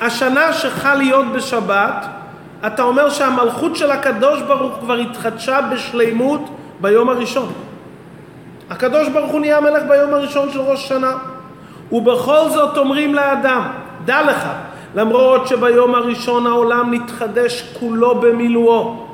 השנה 0.00 0.52
שחל 0.52 0.94
להיות 0.94 1.26
בשבת, 1.36 2.06
אתה 2.66 2.82
אומר 2.82 3.10
שהמלכות 3.10 3.76
של 3.76 3.90
הקדוש 3.90 4.42
ברוך 4.42 4.74
הוא 4.74 4.80
כבר 4.80 4.94
התחדשה 4.94 5.60
בשלימות 5.72 6.50
ביום 6.80 7.08
הראשון. 7.08 7.52
הקדוש 8.70 9.08
ברוך 9.08 9.32
הוא 9.32 9.40
נהיה 9.40 9.60
מלך 9.60 9.82
ביום 9.88 10.14
הראשון 10.14 10.52
של 10.52 10.60
ראש 10.60 10.84
השנה. 10.84 11.12
ובכל 11.92 12.48
זאת 12.48 12.78
אומרים 12.78 13.14
לאדם, 13.14 13.62
דע 14.04 14.22
לך, 14.22 14.48
למרות 14.94 15.46
שביום 15.46 15.94
הראשון 15.94 16.46
העולם 16.46 16.94
נתחדש 16.94 17.74
כולו 17.80 18.20
במילואו, 18.20 19.06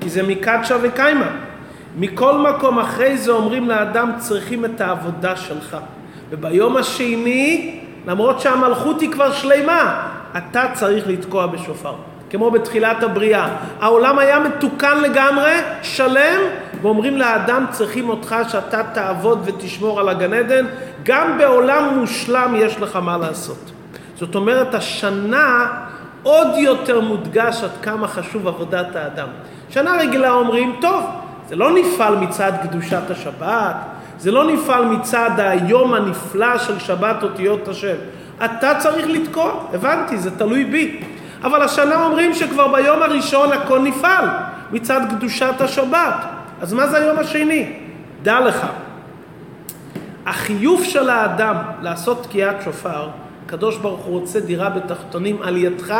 כי 0.00 0.10
זה 0.10 0.22
מקדשה 0.22 0.76
וקיימה. 0.82 1.26
מכל 1.98 2.38
מקום 2.38 2.78
אחרי 2.78 3.18
זה 3.18 3.30
אומרים 3.32 3.68
לאדם 3.68 4.12
צריכים 4.18 4.64
את 4.64 4.80
העבודה 4.80 5.36
שלך. 5.36 5.76
וביום 6.30 6.76
השני, 6.76 7.80
למרות 8.06 8.40
שהמלכות 8.40 9.00
היא 9.00 9.12
כבר 9.12 9.32
שלמה, 9.32 10.08
אתה 10.36 10.64
צריך 10.74 11.06
לתקוע 11.06 11.46
בשופר. 11.46 11.94
כמו 12.30 12.50
בתחילת 12.50 13.02
הבריאה. 13.02 13.48
העולם 13.80 14.18
היה 14.18 14.38
מתוקן 14.38 15.00
לגמרי, 15.00 15.52
שלם, 15.82 16.40
ואומרים 16.82 17.16
לאדם 17.16 17.64
צריכים 17.70 18.08
אותך 18.08 18.36
שאתה 18.48 18.82
תעבוד 18.82 19.42
ותשמור 19.44 20.00
על 20.00 20.08
הגן 20.08 20.32
עדן, 20.32 20.66
גם 21.02 21.38
בעולם 21.38 21.98
מושלם 21.98 22.54
יש 22.56 22.80
לך 22.80 22.96
מה 22.96 23.16
לעשות. 23.16 23.70
זאת 24.16 24.34
אומרת, 24.34 24.74
השנה 24.74 25.66
עוד 26.22 26.48
יותר 26.56 27.00
מודגש 27.00 27.62
עד 27.64 27.70
כמה 27.82 28.08
חשוב 28.08 28.48
עבודת 28.48 28.96
האדם. 28.96 29.28
שנה 29.70 29.96
רגילה 30.00 30.30
אומרים, 30.30 30.76
טוב, 30.80 31.04
זה 31.48 31.56
לא 31.56 31.70
נפעל 31.74 32.16
מצד 32.16 32.52
קדושת 32.62 33.10
השבת, 33.10 33.76
זה 34.18 34.30
לא 34.30 34.52
נפעל 34.52 34.84
מצד 34.84 35.30
היום 35.36 35.94
הנפלא 35.94 36.58
של 36.58 36.78
שבת 36.78 37.22
אותיות 37.22 37.68
השם. 37.68 37.96
אתה 38.44 38.72
צריך 38.78 39.06
לתקוע, 39.08 39.52
הבנתי, 39.74 40.18
זה 40.18 40.38
תלוי 40.38 40.64
בי. 40.64 41.00
אבל 41.42 41.62
השנה 41.62 42.04
אומרים 42.04 42.34
שכבר 42.34 42.68
ביום 42.68 43.02
הראשון 43.02 43.52
הכל 43.52 43.78
נפעל 43.78 44.24
מצד 44.72 45.00
קדושת 45.10 45.60
השבת. 45.60 46.37
אז 46.60 46.72
מה 46.72 46.86
זה 46.88 46.96
היום 46.96 47.18
השני? 47.18 47.72
דע 48.22 48.40
לך, 48.40 48.66
החיוב 50.26 50.84
של 50.84 51.10
האדם 51.10 51.56
לעשות 51.82 52.22
תקיעת 52.22 52.56
שופר, 52.64 53.08
הקדוש 53.46 53.76
ברוך 53.76 54.00
הוא 54.00 54.20
רוצה 54.20 54.40
דירה 54.40 54.70
בתחתונים 54.70 55.42
על 55.42 55.56
ידך, 55.56 55.94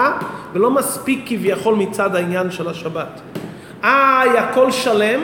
ולא 0.53 0.71
מספיק 0.71 1.25
כביכול 1.27 1.75
מצד 1.75 2.17
העניין 2.17 2.51
של 2.51 2.69
השבת. 2.69 3.21
איי, 3.85 4.39
הכל 4.39 4.71
שלם, 4.71 5.21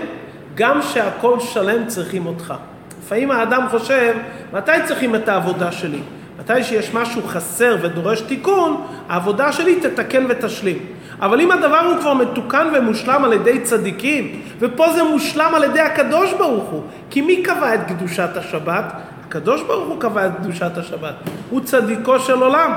גם 0.55 0.83
שהכל 0.83 1.41
שלם 1.41 1.87
צריכים 1.87 2.27
אותך. 2.27 2.55
לפעמים 3.03 3.31
האדם 3.31 3.67
חושב, 3.71 4.15
מתי 4.53 4.73
צריכים 4.85 5.15
את 5.15 5.29
העבודה 5.29 5.73
שלי? 5.73 6.01
מתי 6.45 6.65
שיש 6.65 6.95
משהו 6.95 7.23
חסר 7.27 7.77
ודורש 7.83 8.21
תיקון, 8.21 8.85
העבודה 9.09 9.53
שלי 9.53 9.81
תתקן 9.81 10.27
ותשלים. 10.29 10.79
אבל 11.21 11.41
אם 11.41 11.51
הדבר 11.51 11.79
הוא 11.79 12.01
כבר 12.01 12.15
מתוקן 12.15 12.69
ומושלם 12.75 13.25
על 13.25 13.33
ידי 13.33 13.61
צדיקים, 13.61 14.43
ופה 14.59 14.93
זה 14.93 15.03
מושלם 15.03 15.55
על 15.55 15.65
ידי 15.65 15.81
הקדוש 15.81 16.33
ברוך 16.33 16.65
הוא, 16.65 16.83
כי 17.11 17.21
מי 17.21 17.43
קבע 17.43 17.75
את 17.75 17.81
קדושת 17.89 18.37
השבת? 18.37 18.93
הקדוש 19.27 19.63
ברוך 19.63 19.89
הוא 19.89 20.01
קבע 20.01 20.27
את 20.27 20.33
קדושת 20.37 20.79
השבת. 20.79 21.15
הוא 21.51 21.61
צדיקו 21.61 22.19
של 22.19 22.43
עולם. 22.43 22.73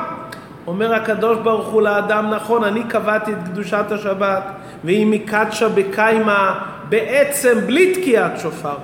אומר 0.67 0.93
הקדוש 0.93 1.37
ברוך 1.43 1.67
הוא 1.67 1.81
לאדם, 1.81 2.29
נכון, 2.29 2.63
אני 2.63 2.83
קבעתי 2.83 3.31
את 3.31 3.37
קדושת 3.51 3.91
השבת, 3.91 4.43
והיא 4.83 5.07
מקדשה 5.07 5.69
בקיימה, 5.69 6.59
בעצם 6.89 7.57
בלי 7.65 7.95
תקיעת 7.95 8.39
שופר. 8.39 8.75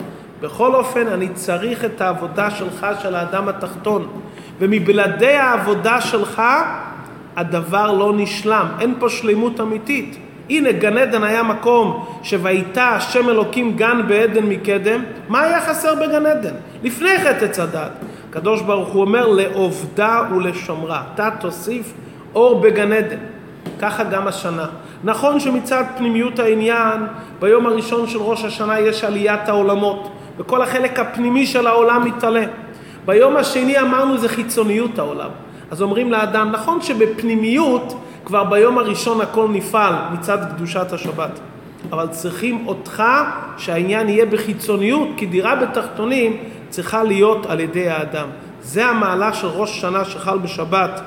בכל 0.41 0.75
אופן, 0.75 1.07
אני 1.07 1.29
צריך 1.29 1.85
את 1.85 2.01
העבודה 2.01 2.51
שלך, 2.51 2.87
של 3.01 3.15
האדם 3.15 3.47
התחתון. 3.47 4.07
ומבלעדי 4.63 5.35
העבודה 5.35 6.01
שלך 6.01 6.41
הדבר 7.35 7.91
לא 7.91 8.13
נשלם, 8.15 8.67
אין 8.79 8.95
פה 8.99 9.09
שלמות 9.09 9.61
אמיתית. 9.61 10.17
הנה 10.49 10.71
גן 10.71 10.97
עדן 10.97 11.23
היה 11.23 11.43
מקום 11.43 12.05
שויטה 12.23 12.89
השם 12.89 13.29
אלוקים 13.29 13.75
גן 13.75 14.01
בעדן 14.07 14.43
מקדם, 14.43 15.03
מה 15.29 15.41
היה 15.41 15.61
חסר 15.61 15.95
בגן 15.95 16.25
עדן? 16.25 16.53
לפני 16.83 17.09
חטא 17.17 17.61
הדת. 17.61 17.91
הקדוש 18.29 18.61
ברוך 18.61 18.89
הוא 18.89 19.01
אומר 19.01 19.27
לעובדה 19.27 20.21
ולשומרה, 20.35 21.03
אתה 21.13 21.29
תוסיף 21.39 21.93
אור 22.35 22.61
בגן 22.61 22.93
עדן. 22.93 23.17
ככה 23.79 24.03
גם 24.03 24.27
השנה. 24.27 24.65
נכון 25.03 25.39
שמצד 25.39 25.83
פנימיות 25.97 26.39
העניין, 26.39 26.99
ביום 27.39 27.65
הראשון 27.65 28.07
של 28.07 28.19
ראש 28.19 28.45
השנה 28.45 28.79
יש 28.79 29.03
עליית 29.03 29.49
העולמות, 29.49 30.11
וכל 30.37 30.61
החלק 30.61 30.99
הפנימי 30.99 31.45
של 31.45 31.67
העולם 31.67 32.05
מתעלה. 32.05 32.43
ביום 33.05 33.37
השני 33.37 33.79
אמרנו 33.79 34.17
זה 34.17 34.29
חיצוניות 34.29 34.99
העולם. 34.99 35.29
אז 35.71 35.81
אומרים 35.81 36.11
לאדם, 36.11 36.51
נכון 36.51 36.81
שבפנימיות 36.81 37.99
כבר 38.25 38.43
ביום 38.43 38.77
הראשון 38.77 39.21
הכל 39.21 39.47
נפעל 39.51 39.93
מצד 40.13 40.37
קדושת 40.55 40.93
השבת. 40.93 41.39
אבל 41.91 42.07
צריכים 42.07 42.67
אותך 42.67 43.03
שהעניין 43.57 44.09
יהיה 44.09 44.25
בחיצוניות, 44.25 45.07
כי 45.17 45.25
דירה 45.25 45.55
בתחתונים 45.55 46.37
צריכה 46.69 47.03
להיות 47.03 47.45
על 47.45 47.59
ידי 47.59 47.89
האדם. 47.89 48.27
זה 48.61 48.85
המעלה 48.85 49.33
של 49.33 49.47
ראש 49.47 49.81
שנה 49.81 50.05
שחל 50.05 50.37
בשבת, 50.37 51.01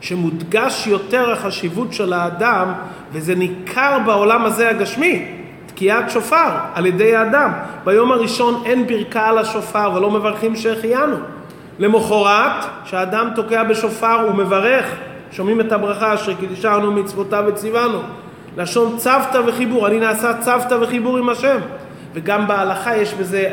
שמודגש 0.00 0.86
יותר 0.86 1.30
החשיבות 1.30 1.92
של 1.92 2.12
האדם, 2.12 2.72
וזה 3.12 3.34
ניכר 3.34 3.98
בעולם 4.06 4.44
הזה 4.44 4.68
הגשמי. 4.68 5.41
תקיעת 5.74 6.10
שופר 6.10 6.50
על 6.74 6.86
ידי 6.86 7.16
האדם. 7.16 7.52
ביום 7.84 8.12
הראשון 8.12 8.62
אין 8.64 8.86
ברכה 8.86 9.28
על 9.28 9.38
השופר 9.38 9.90
ולא 9.94 10.10
מברכים 10.10 10.56
שהחיינו. 10.56 11.16
למחרת, 11.78 12.64
כשאדם 12.84 13.28
תוקע 13.34 13.62
בשופר 13.62 14.20
הוא 14.20 14.34
מברך, 14.34 14.86
שומעים 15.32 15.60
את 15.60 15.72
הברכה 15.72 16.14
אשר 16.14 16.34
קידשנו 16.34 16.92
מצוותיו 16.92 17.44
וציוונו. 17.46 17.98
לשון 18.56 18.96
צוותא 18.96 19.40
וחיבור, 19.46 19.86
אני 19.86 20.00
נעשה 20.00 20.34
צוותא 20.40 20.74
וחיבור 20.80 21.18
עם 21.18 21.28
השם. 21.28 21.58
וגם 22.14 22.46
בהלכה 22.46 22.96
יש 22.96 23.14
בזה 23.14 23.50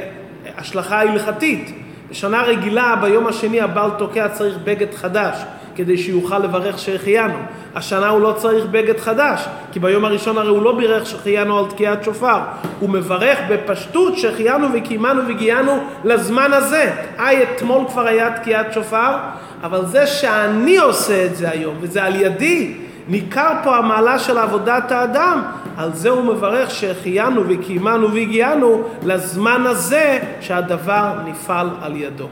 השלכה 0.57 1.01
הלכתית. 1.01 1.75
בשנה 2.09 2.41
רגילה, 2.41 2.95
ביום 3.01 3.27
השני 3.27 3.61
הבעל 3.61 3.89
תוקע 3.97 4.27
צריך 4.27 4.57
בגד 4.63 4.93
חדש, 4.93 5.37
כדי 5.79 5.97
שיוכל 5.97 6.39
לברך 6.39 6.79
שהחיינו. 6.79 7.33
השנה 7.75 8.09
הוא 8.09 8.21
לא 8.21 8.33
צריך 8.37 8.65
בגד 8.65 8.99
חדש, 8.99 9.45
כי 9.71 9.79
ביום 9.79 10.05
הראשון 10.05 10.37
הרי 10.37 10.49
הוא 10.49 10.63
לא 10.63 10.77
בירך 10.77 11.05
שהחיינו 11.05 11.59
על 11.59 11.65
תקיעת 11.65 12.03
שופר. 12.03 12.39
הוא 12.79 12.89
מברך 12.89 13.39
בפשטות 13.49 14.17
שהחיינו 14.17 14.67
וקיימנו 14.73 15.27
והגיענו 15.27 15.79
לזמן 16.03 16.53
הזה. 16.53 16.91
היי, 17.17 17.43
אתמול 17.43 17.87
כבר 17.87 18.07
היה 18.07 18.37
תקיעת 18.39 18.73
שופר, 18.73 19.17
אבל 19.63 19.85
זה 19.85 20.07
שאני 20.07 20.77
עושה 20.77 21.25
את 21.25 21.35
זה 21.35 21.49
היום, 21.49 21.75
וזה 21.81 22.03
על 22.03 22.15
ידי, 22.15 22.73
ניכר 23.07 23.53
פה 23.63 23.77
המעלה 23.77 24.19
של 24.19 24.37
עבודת 24.37 24.91
האדם, 24.91 25.41
על 25.77 25.93
זה 25.93 26.09
הוא 26.09 26.23
מברך 26.23 26.71
שהחיינו 26.71 27.41
וקיימנו 27.47 28.13
והגיענו 28.13 28.83
לזמן 29.03 29.63
הזה 29.65 30.19
שהדבר 30.41 31.13
נפעל 31.25 31.69
על 31.81 31.95
ידו. 31.95 32.27